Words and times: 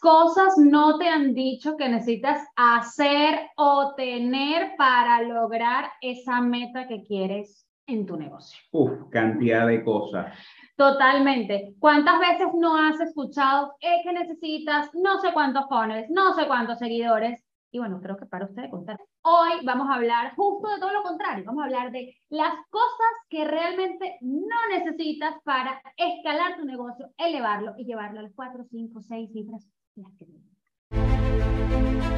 cosas 0.00 0.54
no 0.58 0.98
te 0.98 1.08
han 1.08 1.34
dicho 1.34 1.76
que 1.76 1.88
necesitas 1.88 2.46
hacer 2.56 3.50
o 3.56 3.94
tener 3.96 4.72
para 4.76 5.22
lograr 5.22 5.90
esa 6.00 6.40
meta 6.40 6.86
que 6.86 7.02
quieres 7.02 7.66
en 7.86 8.06
tu 8.06 8.16
negocio? 8.16 8.58
Uf, 8.72 8.92
cantidad 9.10 9.66
de 9.66 9.84
cosas. 9.84 10.32
Totalmente. 10.76 11.74
¿Cuántas 11.78 12.18
veces 12.20 12.48
no 12.54 12.76
has 12.76 13.00
escuchado 13.00 13.74
es 13.80 14.02
que 14.04 14.12
necesitas 14.12 14.90
no 14.94 15.20
sé 15.20 15.32
cuántos 15.32 15.66
funnels, 15.68 16.08
no 16.10 16.34
sé 16.34 16.46
cuántos 16.46 16.78
seguidores? 16.78 17.42
Y 17.74 17.78
bueno, 17.78 18.00
creo 18.02 18.18
que 18.18 18.26
para 18.26 18.44
usted 18.44 18.68
contar. 18.70 19.00
Hoy 19.22 19.64
vamos 19.64 19.88
a 19.88 19.94
hablar 19.94 20.34
justo 20.36 20.68
de 20.68 20.78
todo 20.78 20.92
lo 20.92 21.02
contrario. 21.02 21.44
Vamos 21.46 21.62
a 21.62 21.64
hablar 21.64 21.90
de 21.90 22.14
las 22.28 22.52
cosas 22.68 23.12
que 23.30 23.46
realmente 23.46 24.18
no 24.20 24.56
necesitas 24.70 25.36
para 25.42 25.80
escalar 25.96 26.58
tu 26.58 26.66
negocio, 26.66 27.08
elevarlo 27.16 27.72
y 27.78 27.86
llevarlo 27.86 28.20
a 28.20 28.24
las 28.24 28.34
4, 28.34 28.64
5, 28.70 29.00
6 29.00 29.32
cifras 29.32 29.66
las 29.94 30.12
que 30.18 30.24
a 30.24 32.11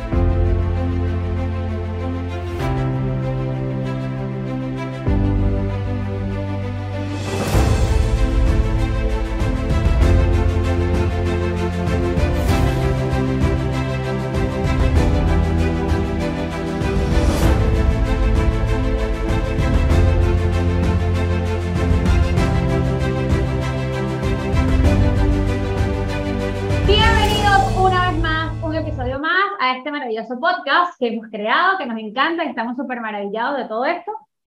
maravilloso 30.14 30.41
podcast 30.41 30.98
que 30.98 31.09
hemos 31.09 31.29
creado, 31.29 31.79
que 31.79 31.87
nos 31.87 31.98
encanta, 31.98 32.45
que 32.45 32.51
estamos 32.51 32.76
súper 32.76 33.01
maravillados 33.01 33.59
de 33.59 33.65
todo 33.66 33.84
esto. 33.84 34.12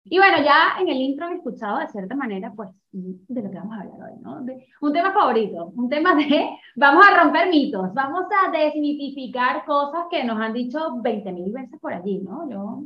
Y 0.05 0.17
bueno, 0.17 0.37
ya 0.37 0.79
en 0.79 0.87
el 0.87 0.97
intro 0.97 1.25
han 1.25 1.33
escuchado 1.33 1.79
de 1.79 1.87
cierta 1.87 2.15
manera, 2.15 2.53
pues, 2.55 2.69
de 2.91 3.41
lo 3.41 3.51
que 3.51 3.57
vamos 3.57 3.77
a 3.77 3.81
hablar 3.81 4.09
hoy, 4.09 4.19
¿no? 4.21 4.41
De 4.41 4.65
un 4.81 4.93
tema 4.93 5.11
favorito, 5.11 5.73
un 5.75 5.89
tema 5.89 6.15
de, 6.15 6.49
vamos 6.75 7.05
a 7.05 7.23
romper 7.23 7.49
mitos, 7.49 7.93
vamos 7.93 8.25
a 8.31 8.51
desmitificar 8.51 9.65
cosas 9.65 10.05
que 10.09 10.23
nos 10.23 10.39
han 10.39 10.53
dicho 10.53 10.79
20 11.01 11.31
mil 11.33 11.51
veces 11.51 11.79
por 11.81 11.93
allí, 11.93 12.19
¿no? 12.19 12.49
Yo... 12.49 12.83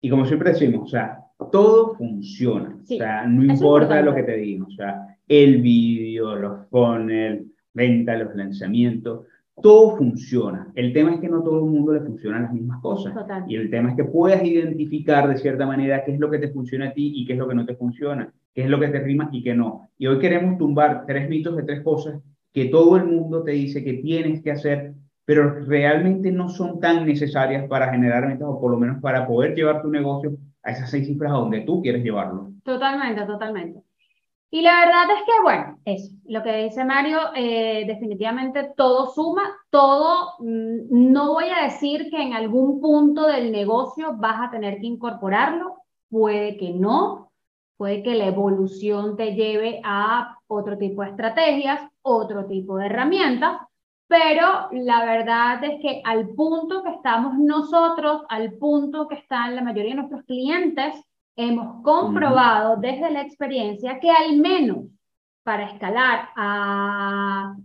Y 0.00 0.08
como 0.08 0.24
siempre 0.24 0.52
decimos, 0.52 0.82
o 0.84 0.86
sea, 0.86 1.18
todo 1.50 1.94
funciona, 1.94 2.76
o 2.80 2.86
sea, 2.86 3.26
no 3.26 3.44
importa 3.44 4.00
lo 4.00 4.14
que 4.14 4.22
te 4.22 4.36
digo, 4.36 4.66
o 4.66 4.70
sea, 4.70 5.18
el 5.26 5.60
vídeo, 5.60 6.36
los 6.36 6.68
funnels, 6.68 7.46
venta, 7.74 8.16
los 8.16 8.34
lanzamientos, 8.34 9.26
todo 9.60 9.96
funciona. 9.96 10.68
El 10.74 10.92
tema 10.92 11.14
es 11.14 11.20
que 11.20 11.28
no 11.28 11.42
todo 11.42 11.64
el 11.64 11.70
mundo 11.70 11.92
le 11.92 12.00
funcionan 12.00 12.42
las 12.42 12.52
mismas 12.52 12.80
cosas. 12.80 13.14
Y 13.46 13.56
el 13.56 13.70
tema 13.70 13.90
es 13.90 13.96
que 13.96 14.04
puedas 14.04 14.42
identificar 14.44 15.28
de 15.28 15.36
cierta 15.36 15.66
manera 15.66 16.04
qué 16.04 16.12
es 16.12 16.20
lo 16.20 16.30
que 16.30 16.38
te 16.38 16.48
funciona 16.48 16.88
a 16.88 16.92
ti 16.92 17.12
y 17.14 17.26
qué 17.26 17.34
es 17.34 17.38
lo 17.38 17.48
que 17.48 17.54
no 17.54 17.66
te 17.66 17.76
funciona, 17.76 18.32
qué 18.54 18.62
es 18.62 18.68
lo 18.68 18.80
que 18.80 18.88
te 18.88 19.00
rima 19.00 19.28
y 19.32 19.42
qué 19.42 19.54
no. 19.54 19.88
Y 19.98 20.06
hoy 20.06 20.18
queremos 20.18 20.58
tumbar 20.58 21.04
tres 21.06 21.28
mitos 21.28 21.56
de 21.56 21.62
tres 21.62 21.82
cosas 21.82 22.20
que 22.52 22.66
todo 22.66 22.96
el 22.96 23.06
mundo 23.06 23.42
te 23.42 23.52
dice 23.52 23.84
que 23.84 23.94
tienes 23.94 24.42
que 24.42 24.50
hacer, 24.50 24.94
pero 25.24 25.60
realmente 25.66 26.32
no 26.32 26.48
son 26.48 26.80
tan 26.80 27.06
necesarias 27.06 27.68
para 27.68 27.92
generar 27.92 28.26
ventas 28.26 28.48
o 28.48 28.60
por 28.60 28.72
lo 28.72 28.78
menos 28.78 29.00
para 29.00 29.26
poder 29.26 29.54
llevar 29.54 29.82
tu 29.82 29.90
negocio 29.90 30.36
a 30.62 30.72
esas 30.72 30.90
seis 30.90 31.06
cifras 31.06 31.32
a 31.32 31.36
donde 31.36 31.60
tú 31.60 31.80
quieres 31.80 32.02
llevarlo. 32.02 32.50
Totalmente, 32.64 33.24
totalmente. 33.24 33.80
Y 34.52 34.62
la 34.62 34.80
verdad 34.80 35.04
es 35.16 35.22
que, 35.24 35.42
bueno, 35.42 35.78
eso, 35.84 36.12
lo 36.26 36.42
que 36.42 36.64
dice 36.64 36.84
Mario, 36.84 37.18
eh, 37.36 37.84
definitivamente 37.86 38.72
todo 38.76 39.12
suma, 39.12 39.42
todo, 39.70 40.34
mm, 40.40 41.12
no 41.12 41.34
voy 41.34 41.44
a 41.50 41.64
decir 41.64 42.10
que 42.10 42.20
en 42.20 42.34
algún 42.34 42.80
punto 42.80 43.28
del 43.28 43.52
negocio 43.52 44.16
vas 44.16 44.48
a 44.48 44.50
tener 44.50 44.80
que 44.80 44.86
incorporarlo, 44.86 45.76
puede 46.08 46.56
que 46.56 46.72
no, 46.72 47.30
puede 47.76 48.02
que 48.02 48.16
la 48.16 48.26
evolución 48.26 49.16
te 49.16 49.34
lleve 49.34 49.80
a 49.84 50.36
otro 50.48 50.76
tipo 50.76 51.02
de 51.02 51.10
estrategias, 51.10 51.80
otro 52.02 52.46
tipo 52.46 52.76
de 52.76 52.86
herramientas, 52.86 53.60
pero 54.08 54.68
la 54.72 55.04
verdad 55.04 55.62
es 55.62 55.80
que 55.80 56.02
al 56.04 56.30
punto 56.30 56.82
que 56.82 56.90
estamos 56.90 57.38
nosotros, 57.38 58.22
al 58.28 58.54
punto 58.54 59.06
que 59.06 59.14
están 59.14 59.54
la 59.54 59.62
mayoría 59.62 59.92
de 59.92 60.00
nuestros 60.00 60.24
clientes, 60.24 60.96
hemos 61.36 61.82
comprobado 61.82 62.76
desde 62.76 63.10
la 63.10 63.22
experiencia 63.22 63.98
que 64.00 64.10
al 64.10 64.36
menos 64.36 64.86
para 65.42 65.70
escalar 65.70 66.28
a 66.36 67.56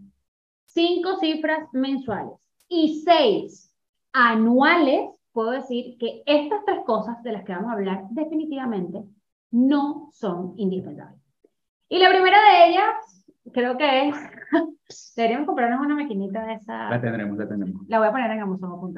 cinco 0.66 1.18
cifras 1.20 1.68
mensuales 1.74 2.34
y 2.68 3.02
seis 3.04 3.74
anuales, 4.14 5.10
puedo 5.32 5.52
decir 5.52 5.98
que 5.98 6.24
estas 6.26 6.64
tres 6.66 6.80
cosas 6.86 7.22
de 7.24 7.34
las 7.34 7.44
que 7.44 7.54
vamos 7.54 7.70
a 7.70 7.74
hablar 7.74 8.04
definitivamente 8.12 9.04
no 9.52 10.10
son 10.14 10.54
indispensables. 10.58 11.20
Y 11.90 12.00
la 12.00 12.10
primera 12.10 12.38
de 12.42 12.70
ellas, 12.70 13.26
creo 13.54 13.78
que 13.78 14.10
es, 14.10 14.16
deberíamos 15.16 15.46
comprarnos 15.46 15.86
una 15.86 15.96
maquinita 15.96 16.46
de 16.46 16.54
esa. 16.54 16.90
La 16.90 17.02
tendremos, 17.02 17.38
la 17.38 17.48
tendremos. 17.48 17.88
La 17.88 18.00
voy 18.00 18.08
a 18.08 18.12
poner 18.12 18.32
en 18.32 18.42
Amazon 18.42 18.94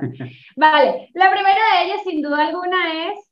Vale, 0.55 1.09
la 1.13 1.31
primera 1.31 1.61
de 1.73 1.85
ellas, 1.85 2.01
sin 2.05 2.21
duda 2.21 2.47
alguna, 2.47 3.09
es 3.09 3.26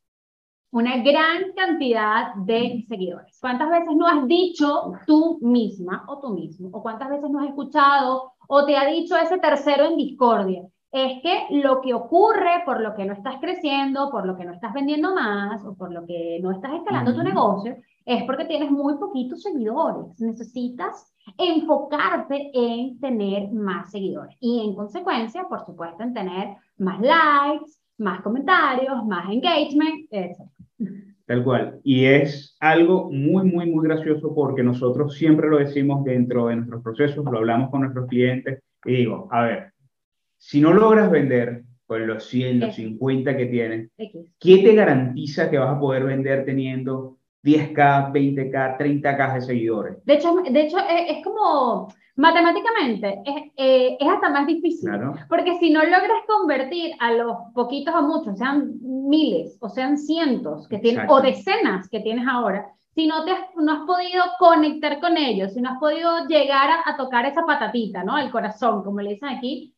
una 0.76 0.98
gran 0.98 1.54
cantidad 1.56 2.36
de 2.36 2.84
seguidores. 2.90 3.38
¿Cuántas 3.40 3.70
veces 3.70 3.96
no 3.96 4.08
has 4.08 4.28
dicho 4.28 4.92
tú 5.08 5.40
misma 5.42 6.04
o 6.10 6.20
tú 6.20 6.34
mismo? 6.34 6.68
¿O 6.74 6.84
cuántas 6.84 7.10
veces 7.10 7.30
no 7.30 7.40
has 7.40 7.48
escuchado 7.48 8.34
o 8.50 8.66
te 8.66 8.76
ha 8.76 8.86
dicho 8.86 9.16
ese 9.16 9.38
tercero 9.38 9.86
en 9.86 9.96
discordia? 9.96 10.64
Es 10.92 11.22
que 11.22 11.48
lo 11.62 11.80
que 11.80 11.94
ocurre 11.94 12.64
por 12.66 12.82
lo 12.82 12.94
que 12.94 13.06
no 13.06 13.14
estás 13.14 13.36
creciendo, 13.40 14.10
por 14.12 14.26
lo 14.26 14.36
que 14.36 14.44
no 14.44 14.52
estás 14.52 14.74
vendiendo 14.74 15.16
más 15.16 15.64
o 15.64 15.76
por 15.76 15.94
lo 15.94 16.06
que 16.06 16.40
no 16.44 16.52
estás 16.52 16.74
escalando 16.74 17.16
tu 17.16 17.24
negocio, 17.24 17.78
es 18.04 18.24
porque 18.24 18.44
tienes 18.44 18.70
muy 18.70 18.98
poquitos 18.98 19.44
seguidores. 19.44 20.20
Necesitas 20.20 21.16
enfocarte 21.38 22.52
en 22.54 23.00
tener 23.00 23.50
más 23.54 23.92
seguidores 23.92 24.36
y 24.42 24.60
en 24.60 24.76
consecuencia, 24.76 25.48
por 25.48 25.66
supuesto, 25.66 26.04
en 26.04 26.14
tener 26.14 26.58
más 26.78 27.00
likes, 27.00 27.72
más 27.98 28.22
comentarios, 28.22 29.06
más 29.06 29.32
engagement, 29.32 30.08
etc. 30.12 30.38
Tal 31.26 31.44
cual. 31.44 31.80
Y 31.84 32.06
es 32.06 32.56
algo 32.60 33.10
muy, 33.12 33.44
muy, 33.46 33.70
muy 33.70 33.88
gracioso 33.88 34.34
porque 34.36 34.62
nosotros 34.62 35.16
siempre 35.16 35.50
lo 35.50 35.58
decimos 35.58 36.04
dentro 36.04 36.48
de 36.48 36.58
nuestros 36.58 36.84
procesos, 36.84 37.26
lo 37.26 37.38
hablamos 37.38 37.72
con 37.72 37.82
nuestros 37.82 38.08
clientes 38.08 38.62
y 38.84 38.92
digo, 38.94 39.28
a 39.32 39.44
ver, 39.44 39.74
si 40.38 40.62
no 40.62 40.72
logras 40.72 41.10
vender 41.10 41.64
con 41.88 42.06
los 42.06 42.26
100, 42.26 42.60
los 42.60 42.76
50 42.76 43.38
que 43.38 43.46
tienes, 43.48 43.90
¿qué 44.40 44.58
te 44.58 44.76
garantiza 44.76 45.50
que 45.50 45.58
vas 45.58 45.76
a 45.76 45.80
poder 45.80 46.04
vender 46.04 46.46
teniendo 46.46 47.15
10K, 47.46 48.12
20K, 48.12 48.78
30K 48.78 49.34
de 49.36 49.42
seguidores? 49.42 50.06
De 50.06 50.16
hecho, 50.16 50.36
de 50.36 50.62
hecho 50.62 50.78
es 50.90 51.24
como 51.24 51.88
Matemáticamente 52.18 53.22
es, 53.26 53.52
eh, 53.58 53.98
es 54.00 54.08
hasta 54.08 54.30
más 54.30 54.48
difícil, 54.48 54.90
porque 55.28 55.58
si 55.60 55.70
no 55.70 55.82
logras 55.84 56.24
convertir 56.26 56.94
a 57.00 57.12
los 57.12 57.36
poquitos 57.54 57.94
o 57.94 58.04
muchos, 58.04 58.38
sean 58.38 58.72
miles 58.82 59.58
o 59.60 59.68
sean 59.68 59.98
cientos 59.98 60.66
que 60.70 60.80
tienes, 60.80 61.06
o 61.10 61.20
decenas 61.20 61.90
que 61.90 62.00
tienes 62.00 62.26
ahora, 62.26 62.68
si 62.94 63.06
no, 63.06 63.26
te 63.26 63.32
has, 63.32 63.40
no 63.58 63.74
has 63.74 63.86
podido 63.86 64.24
conectar 64.40 65.02
con 65.02 65.18
ellos, 65.18 65.54
si 65.54 65.62
no 65.62 65.72
has 65.72 65.80
podido 65.80 66.26
llegar 66.28 66.70
a, 66.86 66.96
tocar 66.96 67.26
esa 67.26 67.46
patatita, 67.46 68.06
¿no? 68.06 68.18
El 68.18 68.32
corazón, 68.32 68.82
como 68.82 69.02
le 69.02 69.10
dicen 69.10 69.28
aquí, 69.28 69.76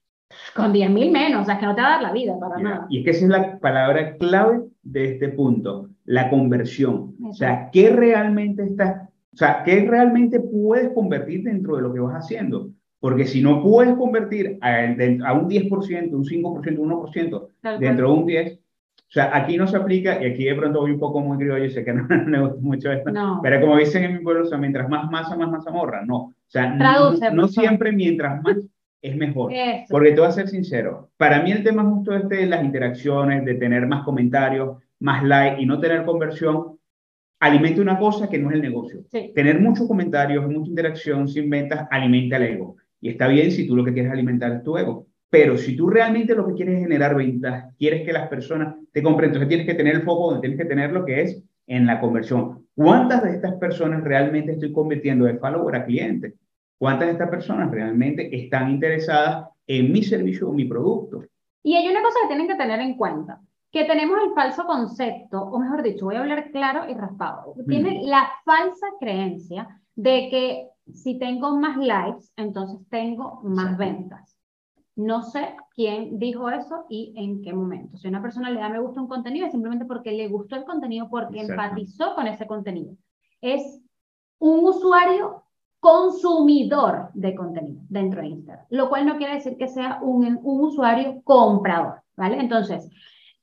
con 0.55 0.71
10 0.71 0.91
mil 0.91 1.11
menos, 1.11 1.41
o 1.41 1.45
sea, 1.45 1.57
que 1.57 1.65
no 1.65 1.73
te 1.73 1.81
va 1.81 1.87
a 1.87 1.91
dar 1.91 2.01
la 2.03 2.11
vida 2.11 2.37
para 2.39 2.57
nada. 2.59 2.85
Y 2.91 2.99
es 2.99 3.05
que 3.05 3.11
esa 3.11 3.25
es 3.25 3.31
la 3.31 3.57
palabra 3.57 4.15
clave 4.17 4.65
de 4.83 5.13
este 5.13 5.29
punto, 5.29 5.89
la 6.07 6.31
conversión. 6.31 7.15
O 7.23 7.33
sea, 7.33 7.69
¿qué 7.71 7.89
realmente 7.89 8.63
estás 8.63 9.07
o 9.33 9.39
sea, 9.39 9.61
¿qué 9.63 9.85
realmente 9.87 10.39
puedes 10.39 10.89
convertir 10.93 11.43
dentro 11.43 11.75
de 11.75 11.83
lo 11.83 11.93
que 11.93 11.99
vas 11.99 12.15
haciendo? 12.15 12.71
Porque 12.99 13.27
si 13.27 13.39
no 13.39 13.61
puedes 13.61 13.93
convertir 13.93 14.57
a, 14.61 14.77
a 14.79 15.33
un 15.33 15.47
10%, 15.47 16.11
un 16.11 16.23
5%, 16.23 16.79
un 16.79 16.89
1% 16.89 17.47
dentro 17.79 18.07
de 18.07 18.13
un 18.15 18.25
10%, 18.25 18.57
o 18.57 19.11
sea, 19.11 19.37
aquí 19.37 19.55
no 19.55 19.67
se 19.67 19.77
aplica, 19.77 20.19
y 20.19 20.25
aquí 20.25 20.43
de 20.43 20.55
pronto 20.55 20.81
voy 20.81 20.89
un 20.89 20.99
poco 20.99 21.19
muy 21.19 21.37
criollo, 21.37 21.69
sé 21.69 21.85
que 21.85 21.93
no 21.93 22.07
me 22.25 22.41
gusta 22.41 22.57
mucho 22.61 22.91
esto, 22.91 23.11
pero 23.43 23.61
como 23.61 23.77
dicen 23.77 24.05
en 24.05 24.13
mi 24.13 24.23
pueblo, 24.23 24.41
o 24.41 24.47
sea, 24.47 24.57
mientras 24.57 24.89
más 24.89 25.07
masa, 25.11 25.37
más 25.37 25.51
mazamorra. 25.51 26.03
No, 26.03 26.15
o 26.15 26.33
sea, 26.47 26.73
no, 26.73 27.47
siempre 27.47 27.91
mientras 27.91 28.41
más 28.41 28.57
es 29.03 29.15
mejor. 29.15 29.51
Porque 29.87 30.13
te 30.13 30.19
voy 30.19 30.29
a 30.29 30.31
ser 30.31 30.47
sincero, 30.47 31.11
para 31.17 31.43
mí 31.43 31.51
el 31.51 31.63
tema 31.63 31.83
justo 31.83 32.15
este 32.15 32.37
de 32.37 32.47
las 32.47 32.65
interacciones, 32.65 33.45
de 33.45 33.53
tener 33.53 33.85
más 33.85 34.03
comentarios, 34.03 34.79
más 34.99 35.23
like 35.23 35.61
y 35.61 35.65
no 35.65 35.79
tener 35.79 36.05
conversión, 36.05 36.77
alimenta 37.39 37.81
una 37.81 37.99
cosa 37.99 38.29
que 38.29 38.37
no 38.37 38.49
es 38.49 38.55
el 38.55 38.61
negocio. 38.61 39.01
Tener 39.11 39.59
muchos 39.59 39.87
comentarios, 39.87 40.47
mucha 40.49 40.69
interacción 40.69 41.27
sin 41.27 41.49
ventas 41.49 41.87
alimenta 41.91 42.37
el 42.37 42.43
ego. 42.43 42.77
Y 42.99 43.09
está 43.09 43.27
bien 43.27 43.51
si 43.51 43.67
tú 43.67 43.75
lo 43.75 43.83
que 43.83 43.93
quieres 43.93 44.11
alimentar 44.11 44.51
es 44.51 44.63
tu 44.63 44.77
ego. 44.77 45.07
Pero 45.29 45.57
si 45.57 45.75
tú 45.75 45.89
realmente 45.89 46.33
lo 46.33 46.47
que 46.47 46.53
quieres 46.53 46.75
es 46.75 46.83
generar 46.83 47.15
ventas, 47.15 47.75
quieres 47.77 48.05
que 48.05 48.13
las 48.13 48.27
personas 48.29 48.75
te 48.91 49.03
compren, 49.03 49.29
entonces 49.29 49.49
tienes 49.49 49.67
que 49.67 49.75
tener 49.75 49.95
el 49.95 50.03
foco 50.03 50.31
donde 50.31 50.41
tienes 50.41 50.57
que 50.57 50.65
tener 50.65 50.91
lo 50.91 51.05
que 51.05 51.21
es 51.21 51.43
en 51.67 51.85
la 51.85 51.99
conversión. 51.99 52.65
¿Cuántas 52.73 53.23
de 53.23 53.31
estas 53.31 53.55
personas 53.55 54.03
realmente 54.03 54.53
estoy 54.53 54.71
convirtiendo 54.71 55.25
de 55.25 55.37
follower 55.37 55.75
a 55.75 55.85
cliente? 55.85 56.35
¿Cuántas 56.77 57.07
de 57.07 57.13
estas 57.13 57.29
personas 57.29 57.71
realmente 57.71 58.35
están 58.35 58.71
interesadas 58.71 59.47
en 59.67 59.91
mi 59.91 60.01
servicio 60.01 60.49
o 60.49 60.53
mi 60.53 60.65
producto. 60.65 61.25
Y 61.61 61.75
hay 61.75 61.87
una 61.89 62.01
cosa 62.01 62.19
que 62.21 62.27
tienen 62.27 62.47
que 62.47 62.55
tener 62.55 62.79
en 62.79 62.95
cuenta, 62.95 63.41
que 63.77 63.85
tenemos 63.85 64.17
el 64.23 64.33
falso 64.33 64.65
concepto, 64.65 65.39
o 65.39 65.59
mejor 65.59 65.83
dicho, 65.83 66.05
voy 66.05 66.15
a 66.15 66.21
hablar 66.21 66.49
claro 66.49 66.89
y 66.89 66.95
raspado. 66.95 67.53
Tienen 67.67 68.09
la 68.09 68.27
falsa 68.43 68.87
creencia 68.99 69.67
de 69.95 70.29
que 70.31 70.69
si 70.95 71.19
tengo 71.19 71.55
más 71.55 71.77
likes, 71.77 72.25
entonces 72.37 72.79
tengo 72.89 73.39
más 73.43 73.77
ventas. 73.77 74.35
No 74.95 75.21
sé 75.21 75.55
quién 75.75 76.17
dijo 76.17 76.49
eso 76.49 76.85
y 76.89 77.13
en 77.17 77.43
qué 77.43 77.53
momento. 77.53 77.97
Si 77.97 78.07
una 78.07 78.19
persona 78.19 78.49
le 78.49 78.59
da 78.59 78.67
me 78.67 78.79
gusta 78.79 78.99
un 78.99 79.07
contenido 79.07 79.45
es 79.45 79.51
simplemente 79.51 79.85
porque 79.85 80.11
le 80.11 80.27
gustó 80.27 80.55
el 80.55 80.63
contenido, 80.63 81.07
porque 81.07 81.41
empatizó 81.41 82.15
con 82.15 82.25
ese 82.25 82.47
contenido. 82.47 82.95
Es 83.41 83.79
un 84.39 84.65
usuario 84.65 85.43
consumidor 85.79 87.11
de 87.13 87.35
contenido 87.35 87.83
dentro 87.89 88.21
de 88.21 88.29
Instagram, 88.29 88.65
lo 88.71 88.89
cual 88.89 89.05
no 89.05 89.17
quiere 89.17 89.35
decir 89.35 89.55
que 89.55 89.67
sea 89.67 89.99
un, 90.01 90.39
un 90.41 90.61
usuario 90.61 91.21
comprador, 91.23 92.01
¿vale? 92.15 92.39
Entonces, 92.39 92.89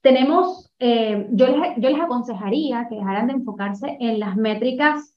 tenemos, 0.04 0.70
eh, 0.80 1.28
yo, 1.30 1.46
les, 1.46 1.76
yo 1.78 1.88
les 1.88 1.98
aconsejaría 1.98 2.86
que 2.90 2.96
dejaran 2.96 3.26
de 3.26 3.32
enfocarse 3.32 3.96
en 4.00 4.20
las 4.20 4.36
métricas 4.36 5.16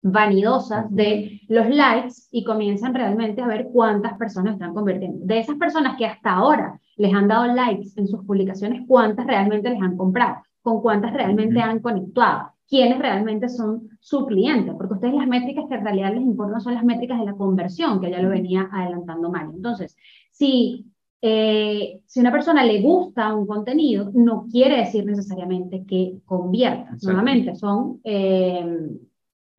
vanidosas 0.00 0.86
de 0.94 1.40
los 1.48 1.68
likes 1.68 2.14
y 2.30 2.44
comiencen 2.44 2.94
realmente 2.94 3.42
a 3.42 3.48
ver 3.48 3.70
cuántas 3.72 4.16
personas 4.16 4.54
están 4.54 4.74
convirtiendo. 4.74 5.26
De 5.26 5.40
esas 5.40 5.56
personas 5.56 5.96
que 5.96 6.06
hasta 6.06 6.34
ahora 6.34 6.80
les 6.96 7.12
han 7.12 7.26
dado 7.26 7.52
likes 7.52 7.88
en 7.96 8.06
sus 8.06 8.24
publicaciones, 8.24 8.82
cuántas 8.86 9.26
realmente 9.26 9.70
les 9.70 9.82
han 9.82 9.96
comprado, 9.96 10.36
con 10.62 10.80
cuántas 10.82 11.12
realmente 11.14 11.60
han 11.60 11.80
conectado, 11.80 12.52
quiénes 12.68 13.00
realmente 13.00 13.48
son 13.48 13.88
su 13.98 14.24
cliente, 14.26 14.72
porque 14.74 14.94
ustedes 14.94 15.14
las 15.14 15.26
métricas 15.26 15.64
que 15.68 15.74
en 15.74 15.84
realidad 15.84 16.14
les 16.14 16.22
importan 16.22 16.60
son 16.60 16.74
las 16.74 16.84
métricas 16.84 17.18
de 17.18 17.26
la 17.26 17.34
conversión, 17.34 18.00
que 18.00 18.12
ya 18.12 18.22
lo 18.22 18.28
venía 18.28 18.68
adelantando 18.70 19.32
Mario. 19.32 19.54
Entonces, 19.56 19.96
si, 20.30 20.91
eh, 21.22 22.02
si 22.04 22.20
una 22.20 22.32
persona 22.32 22.64
le 22.64 22.82
gusta 22.82 23.32
un 23.34 23.46
contenido, 23.46 24.10
no 24.12 24.46
quiere 24.50 24.78
decir 24.78 25.06
necesariamente 25.06 25.84
que 25.86 26.18
convierta. 26.26 26.96
Nuevamente, 27.02 27.54
son... 27.54 28.00
Eh, 28.04 28.90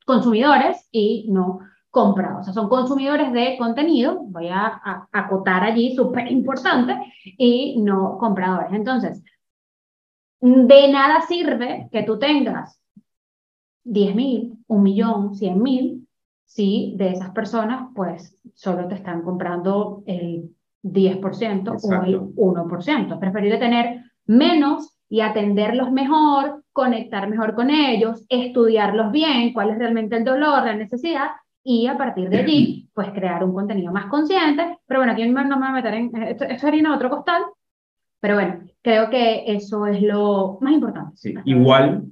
consumidores 0.05 0.87
y 0.91 1.27
no 1.29 1.59
comprados. 1.89 2.41
O 2.41 2.43
sea, 2.43 2.53
son 2.53 2.69
consumidores 2.69 3.31
de 3.33 3.57
contenido, 3.57 4.19
voy 4.23 4.47
a, 4.49 5.07
acotar 5.11 5.63
allí, 5.63 5.95
súper 5.95 6.31
importante, 6.31 6.95
y 7.37 7.81
no 7.81 8.17
compradores. 8.17 8.73
Entonces, 8.73 9.23
de 10.41 10.91
nada 10.91 11.21
sirve 11.21 11.87
que 11.91 12.03
tú 12.03 12.17
tengas 12.17 12.79
10 13.83 14.15
mil, 14.15 14.57
un 14.67 14.83
millón, 14.83 15.35
100 15.35 15.61
mil, 15.61 16.07
si 16.45 16.95
de 16.97 17.11
esas 17.11 17.31
personas, 17.31 17.89
pues, 17.95 18.37
solo 18.53 18.87
te 18.87 18.95
están 18.95 19.21
comprando 19.21 20.03
el 20.05 20.52
10% 20.83 21.77
o 21.81 22.03
el 22.03 22.19
1%. 22.19 23.13
Es 23.13 23.17
preferible 23.19 23.57
tener 23.57 24.01
menos 24.25 24.97
y 25.09 25.21
atenderlos 25.21 25.91
mejor, 25.91 26.63
conectar 26.71 27.29
mejor 27.29 27.55
con 27.55 27.69
ellos, 27.69 28.25
estudiarlos 28.29 29.11
bien, 29.11 29.53
cuál 29.53 29.69
es 29.69 29.77
realmente 29.77 30.17
el 30.17 30.23
dolor, 30.23 30.65
la 30.65 30.75
necesidad, 30.75 31.27
y 31.63 31.87
a 31.87 31.97
partir 31.97 32.29
de 32.29 32.39
allí, 32.39 32.89
pues 32.93 33.09
crear 33.11 33.43
un 33.43 33.53
contenido 33.53 33.91
más 33.91 34.07
consciente. 34.07 34.79
Pero 34.85 34.99
bueno, 34.99 35.13
aquí 35.13 35.25
no 35.25 35.33
me 35.33 35.55
voy 35.55 35.67
a 35.67 35.71
meter 35.71 35.93
en, 35.93 36.15
esto, 36.23 36.45
esto 36.45 36.67
harina 36.67 36.95
otro 36.95 37.09
costal, 37.09 37.43
pero 38.19 38.35
bueno, 38.35 38.59
creo 38.81 39.09
que 39.09 39.43
eso 39.47 39.85
es 39.85 40.01
lo 40.01 40.57
más 40.61 40.73
importante. 40.73 41.11
Sí, 41.15 41.33
igual, 41.45 42.05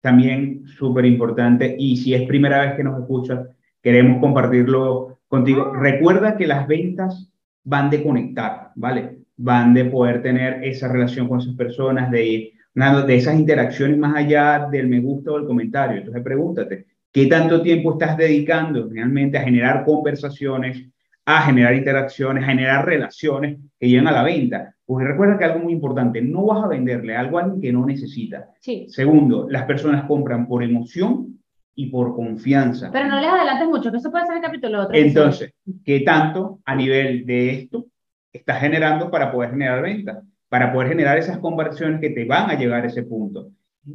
también 0.00 0.66
súper 0.66 1.06
importante, 1.06 1.74
y 1.78 1.96
si 1.96 2.14
es 2.14 2.26
primera 2.28 2.60
vez 2.60 2.74
que 2.74 2.84
nos 2.84 3.00
escuchas, 3.00 3.48
queremos 3.82 4.20
compartirlo 4.20 5.20
contigo. 5.26 5.72
Ah. 5.74 5.78
Recuerda 5.80 6.36
que 6.36 6.46
las 6.46 6.66
ventas 6.66 7.33
van 7.64 7.90
de 7.90 8.02
conectar, 8.02 8.70
¿vale? 8.76 9.18
Van 9.36 9.74
de 9.74 9.86
poder 9.86 10.22
tener 10.22 10.62
esa 10.62 10.88
relación 10.88 11.28
con 11.28 11.40
esas 11.40 11.54
personas, 11.54 12.10
de 12.10 12.52
de 12.74 13.16
esas 13.16 13.38
interacciones 13.38 13.96
más 13.98 14.16
allá 14.16 14.66
del 14.70 14.88
me 14.88 15.00
gusta 15.00 15.30
o 15.30 15.36
el 15.36 15.46
comentario. 15.46 15.98
Entonces 15.98 16.22
pregúntate, 16.22 16.86
¿qué 17.12 17.26
tanto 17.26 17.62
tiempo 17.62 17.92
estás 17.92 18.16
dedicando 18.16 18.88
realmente 18.88 19.38
a 19.38 19.44
generar 19.44 19.84
conversaciones, 19.84 20.84
a 21.24 21.42
generar 21.42 21.74
interacciones, 21.74 22.42
a 22.42 22.48
generar 22.48 22.84
relaciones 22.84 23.58
que 23.78 23.88
lleven 23.88 24.08
a 24.08 24.12
la 24.12 24.24
venta? 24.24 24.74
Porque 24.84 25.06
recuerda 25.06 25.38
que 25.38 25.44
algo 25.44 25.60
muy 25.60 25.72
importante, 25.72 26.20
no 26.20 26.46
vas 26.46 26.64
a 26.64 26.68
venderle 26.68 27.16
algo 27.16 27.38
a 27.38 27.44
alguien 27.44 27.60
que 27.60 27.72
no 27.72 27.86
necesita. 27.86 28.50
Sí. 28.60 28.86
Segundo, 28.88 29.46
las 29.48 29.64
personas 29.64 30.04
compran 30.06 30.48
por 30.48 30.62
emoción 30.62 31.33
y 31.74 31.90
por 31.90 32.14
confianza. 32.14 32.90
Pero 32.92 33.08
no 33.08 33.20
les 33.20 33.30
adelantes 33.30 33.68
mucho, 33.68 33.90
que 33.90 33.98
eso 33.98 34.10
puede 34.10 34.26
ser 34.26 34.36
el 34.36 34.42
capítulo 34.42 34.82
otro. 34.82 34.96
Entonces, 34.96 35.52
¿qué 35.84 36.00
tanto 36.00 36.60
a 36.64 36.74
nivel 36.74 37.26
de 37.26 37.50
esto 37.50 37.86
estás 38.32 38.60
generando 38.60 39.10
para 39.10 39.32
poder 39.32 39.50
generar 39.50 39.82
ventas? 39.82 40.24
para 40.54 40.72
poder 40.72 40.90
generar 40.90 41.18
esas 41.18 41.38
conversiones 41.38 42.00
que 42.00 42.10
te 42.10 42.26
van 42.26 42.48
a 42.48 42.54
llegar 42.54 42.84
a 42.84 42.86
ese 42.86 43.02
punto. 43.02 43.48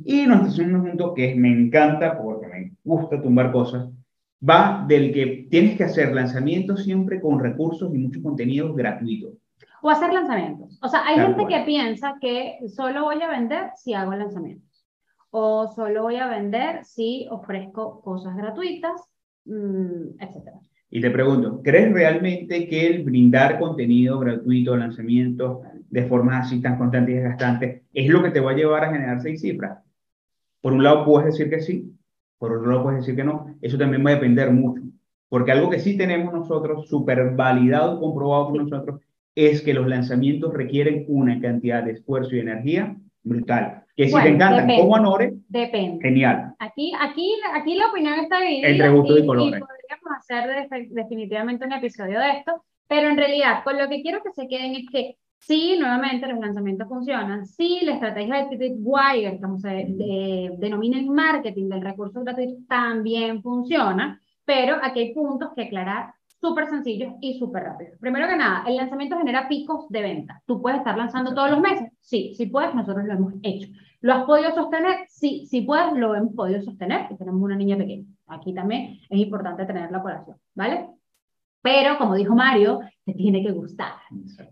Y 0.04 0.26
nuestro 0.26 0.52
segundo 0.52 0.84
punto, 0.84 1.14
que 1.14 1.34
me 1.34 1.50
encanta 1.50 2.22
porque 2.22 2.48
me 2.48 2.72
gusta 2.84 3.22
tumbar 3.22 3.54
cosas, 3.54 3.88
va 4.48 4.84
del 4.86 5.14
que 5.14 5.48
tienes 5.50 5.78
que 5.78 5.86
hacer 5.86 6.14
lanzamientos 6.14 6.84
siempre 6.84 7.22
con 7.22 7.40
recursos 7.40 7.90
y 7.96 7.98
mucho 7.98 8.22
contenido 8.22 8.74
gratuito. 8.74 9.30
O 9.82 9.90
hacer 9.90 10.12
lanzamientos. 10.12 10.78
O 10.82 10.90
sea, 10.90 11.06
hay 11.08 11.20
gente 11.20 11.48
que 11.48 11.62
piensa 11.62 12.18
que 12.20 12.58
solo 12.68 13.06
voy 13.06 13.22
a 13.22 13.30
vender 13.30 13.72
si 13.78 13.94
hago 13.94 14.14
lanzamientos. 14.14 14.69
O 15.32 15.68
solo 15.68 16.04
voy 16.04 16.16
a 16.16 16.28
vender 16.28 16.84
si 16.84 17.28
ofrezco 17.30 18.02
cosas 18.02 18.36
gratuitas, 18.36 19.02
mm, 19.46 20.20
etc. 20.20 20.50
Y 20.90 21.02
te 21.02 21.12
pregunto, 21.12 21.62
¿crees 21.64 21.94
realmente 21.94 22.68
que 22.68 22.88
el 22.88 23.04
brindar 23.04 23.60
contenido 23.60 24.18
gratuito, 24.20 24.76
lanzamientos 24.76 25.60
de 25.90 26.06
forma 26.06 26.40
así 26.40 26.62
tan 26.62 26.78
constante 26.78 27.12
y 27.12 27.16
desgastante, 27.16 27.84
es 27.94 28.10
lo 28.10 28.24
que 28.24 28.32
te 28.32 28.40
va 28.40 28.52
a 28.52 28.56
llevar 28.56 28.86
a 28.86 28.92
generar 28.92 29.22
seis 29.22 29.42
cifras? 29.42 29.80
Por 30.62 30.74
un 30.74 30.84
lado 30.84 31.06
puedes 31.06 31.38
decir 31.38 31.50
que 31.50 31.62
sí, 31.62 31.96
por 32.40 32.54
otro 32.54 32.72
lado 32.72 32.84
puedes 32.84 33.02
decir 33.02 33.16
que 33.16 33.24
no. 33.24 33.56
Eso 33.62 33.78
también 33.78 34.04
va 34.04 34.12
a 34.12 34.16
depender 34.16 34.52
mucho. 34.52 34.82
Porque 35.28 35.52
algo 35.52 35.70
que 35.70 35.80
sí 35.80 35.96
tenemos 35.96 36.34
nosotros, 36.34 36.88
súper 36.88 37.36
validado 37.36 38.00
comprobado 38.00 38.50
por 38.50 38.64
nosotros, 38.64 39.02
es 39.36 39.62
que 39.62 39.76
los 39.76 39.88
lanzamientos 39.88 40.54
requieren 40.54 41.06
una 41.08 41.40
cantidad 41.40 41.84
de 41.84 41.92
esfuerzo 41.92 42.36
y 42.36 42.40
energía 42.40 42.98
brutal. 43.24 43.84
Que 43.96 44.08
si 44.08 44.14
te 44.14 44.30
encantan 44.30 44.68
como 44.78 44.96
Anore, 44.96 45.34
depende. 45.50 46.00
genial. 46.02 46.56
Aquí, 46.60 46.94
aquí, 47.00 47.36
aquí 47.54 47.76
la 47.76 47.88
opinión 47.88 48.20
está 48.20 48.40
dividida. 48.40 48.70
Entre 48.70 48.90
gustos 48.90 49.20
y, 49.20 49.26
colores. 49.26 49.62
podríamos 49.62 50.12
hacer 50.18 50.70
definitivamente 50.90 51.66
un 51.66 51.74
episodio 51.74 52.20
de 52.20 52.32
esto, 52.38 52.64
pero 52.88 53.10
en 53.10 53.18
realidad, 53.18 53.64
con 53.64 53.78
lo 53.78 53.90
que 53.90 54.02
quiero 54.02 54.24
que 54.24 54.32
se 54.32 54.48
queden 54.48 54.76
es 54.76 54.86
que 54.90 55.18
sí, 55.40 55.76
nuevamente 55.78 56.28
los 56.28 56.40
lanzamientos 56.40 56.88
funcionan, 56.88 57.46
sí, 57.46 57.80
la 57.84 57.94
estrategia 57.94 58.36
de 58.36 58.50
Ticket 58.50 58.78
Wire, 58.80 59.40
como 59.42 59.60
se 59.60 59.88
denomina 60.58 60.98
el 61.00 61.08
marketing 61.08 61.70
del 61.70 61.82
recurso 61.82 62.22
gratuito, 62.22 62.62
también 62.68 63.42
funciona, 63.42 64.22
pero 64.46 64.78
aquí 64.82 65.00
hay 65.00 65.14
puntos 65.14 65.50
que 65.56 65.64
aclarar 65.64 66.14
súper 66.40 66.68
sencillos 66.68 67.14
y 67.22 67.38
súper 67.38 67.64
rápidos. 67.64 67.98
Primero 68.00 68.28
que 68.28 68.38
nada, 68.38 68.64
el 68.68 68.76
lanzamiento 68.76 69.18
genera 69.18 69.48
picos 69.48 69.88
de 69.90 70.02
venta. 70.02 70.42
¿Tú 70.46 70.62
puedes 70.62 70.80
estar 70.80 70.98
lanzando 70.98 71.34
todos 71.34 71.52
los 71.52 71.60
meses? 71.60 71.92
Sí, 72.00 72.34
sí 72.36 72.46
puedes, 72.46 72.74
nosotros 72.74 73.06
lo 73.06 73.14
hemos 73.14 73.34
hecho. 73.44 73.68
¿Lo 74.02 74.14
has 74.14 74.24
podido 74.24 74.52
sostener? 74.52 75.00
Sí, 75.10 75.46
sí 75.48 75.62
puedes, 75.62 75.94
lo 75.94 76.16
hemos 76.16 76.34
podido 76.34 76.62
sostener 76.62 77.08
y 77.12 77.18
tenemos 77.18 77.42
una 77.42 77.56
niña 77.56 77.78
pequeña. 77.78 78.06
Aquí 78.28 78.54
también 78.54 79.00
es 79.10 79.20
importante 79.20 79.66
tener 79.66 79.92
la 79.92 80.02
colación, 80.02 80.38
¿vale? 80.56 80.88
Pero, 81.62 81.98
como 81.98 82.16
dijo 82.16 82.34
Mario, 82.34 82.80
te 83.06 83.14
tiene 83.14 83.44
que 83.44 83.52
gustar. 83.52 83.94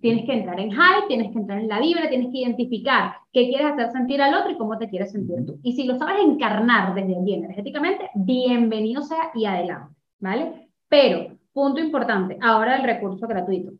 Tienes 0.01 0.25
que 0.25 0.33
entrar 0.33 0.59
en 0.59 0.71
hype, 0.71 1.07
tienes 1.07 1.31
que 1.31 1.39
entrar 1.39 1.59
en 1.59 1.69
la 1.69 1.79
vibra, 1.79 2.09
tienes 2.09 2.31
que 2.31 2.39
identificar 2.39 3.13
qué 3.31 3.47
quieres 3.47 3.67
hacer 3.67 3.91
sentir 3.91 4.21
al 4.21 4.33
otro 4.33 4.51
y 4.51 4.57
cómo 4.57 4.77
te 4.77 4.89
quieres 4.89 5.13
sentir 5.13 5.45
tú. 5.45 5.57
Y 5.63 5.73
si 5.73 5.85
lo 5.85 5.97
sabes 5.97 6.25
encarnar 6.25 6.93
desde 6.93 7.17
allí 7.17 7.33
energéticamente, 7.33 8.09
bienvenido 8.13 9.01
sea 9.01 9.31
y 9.33 9.45
adelante, 9.45 9.95
¿vale? 10.19 10.69
Pero, 10.89 11.36
punto 11.57 11.79
importante, 11.79 12.37
ahora 12.39 12.75
el 12.75 12.83
recurso 12.83 13.25
gratuito, 13.27 13.71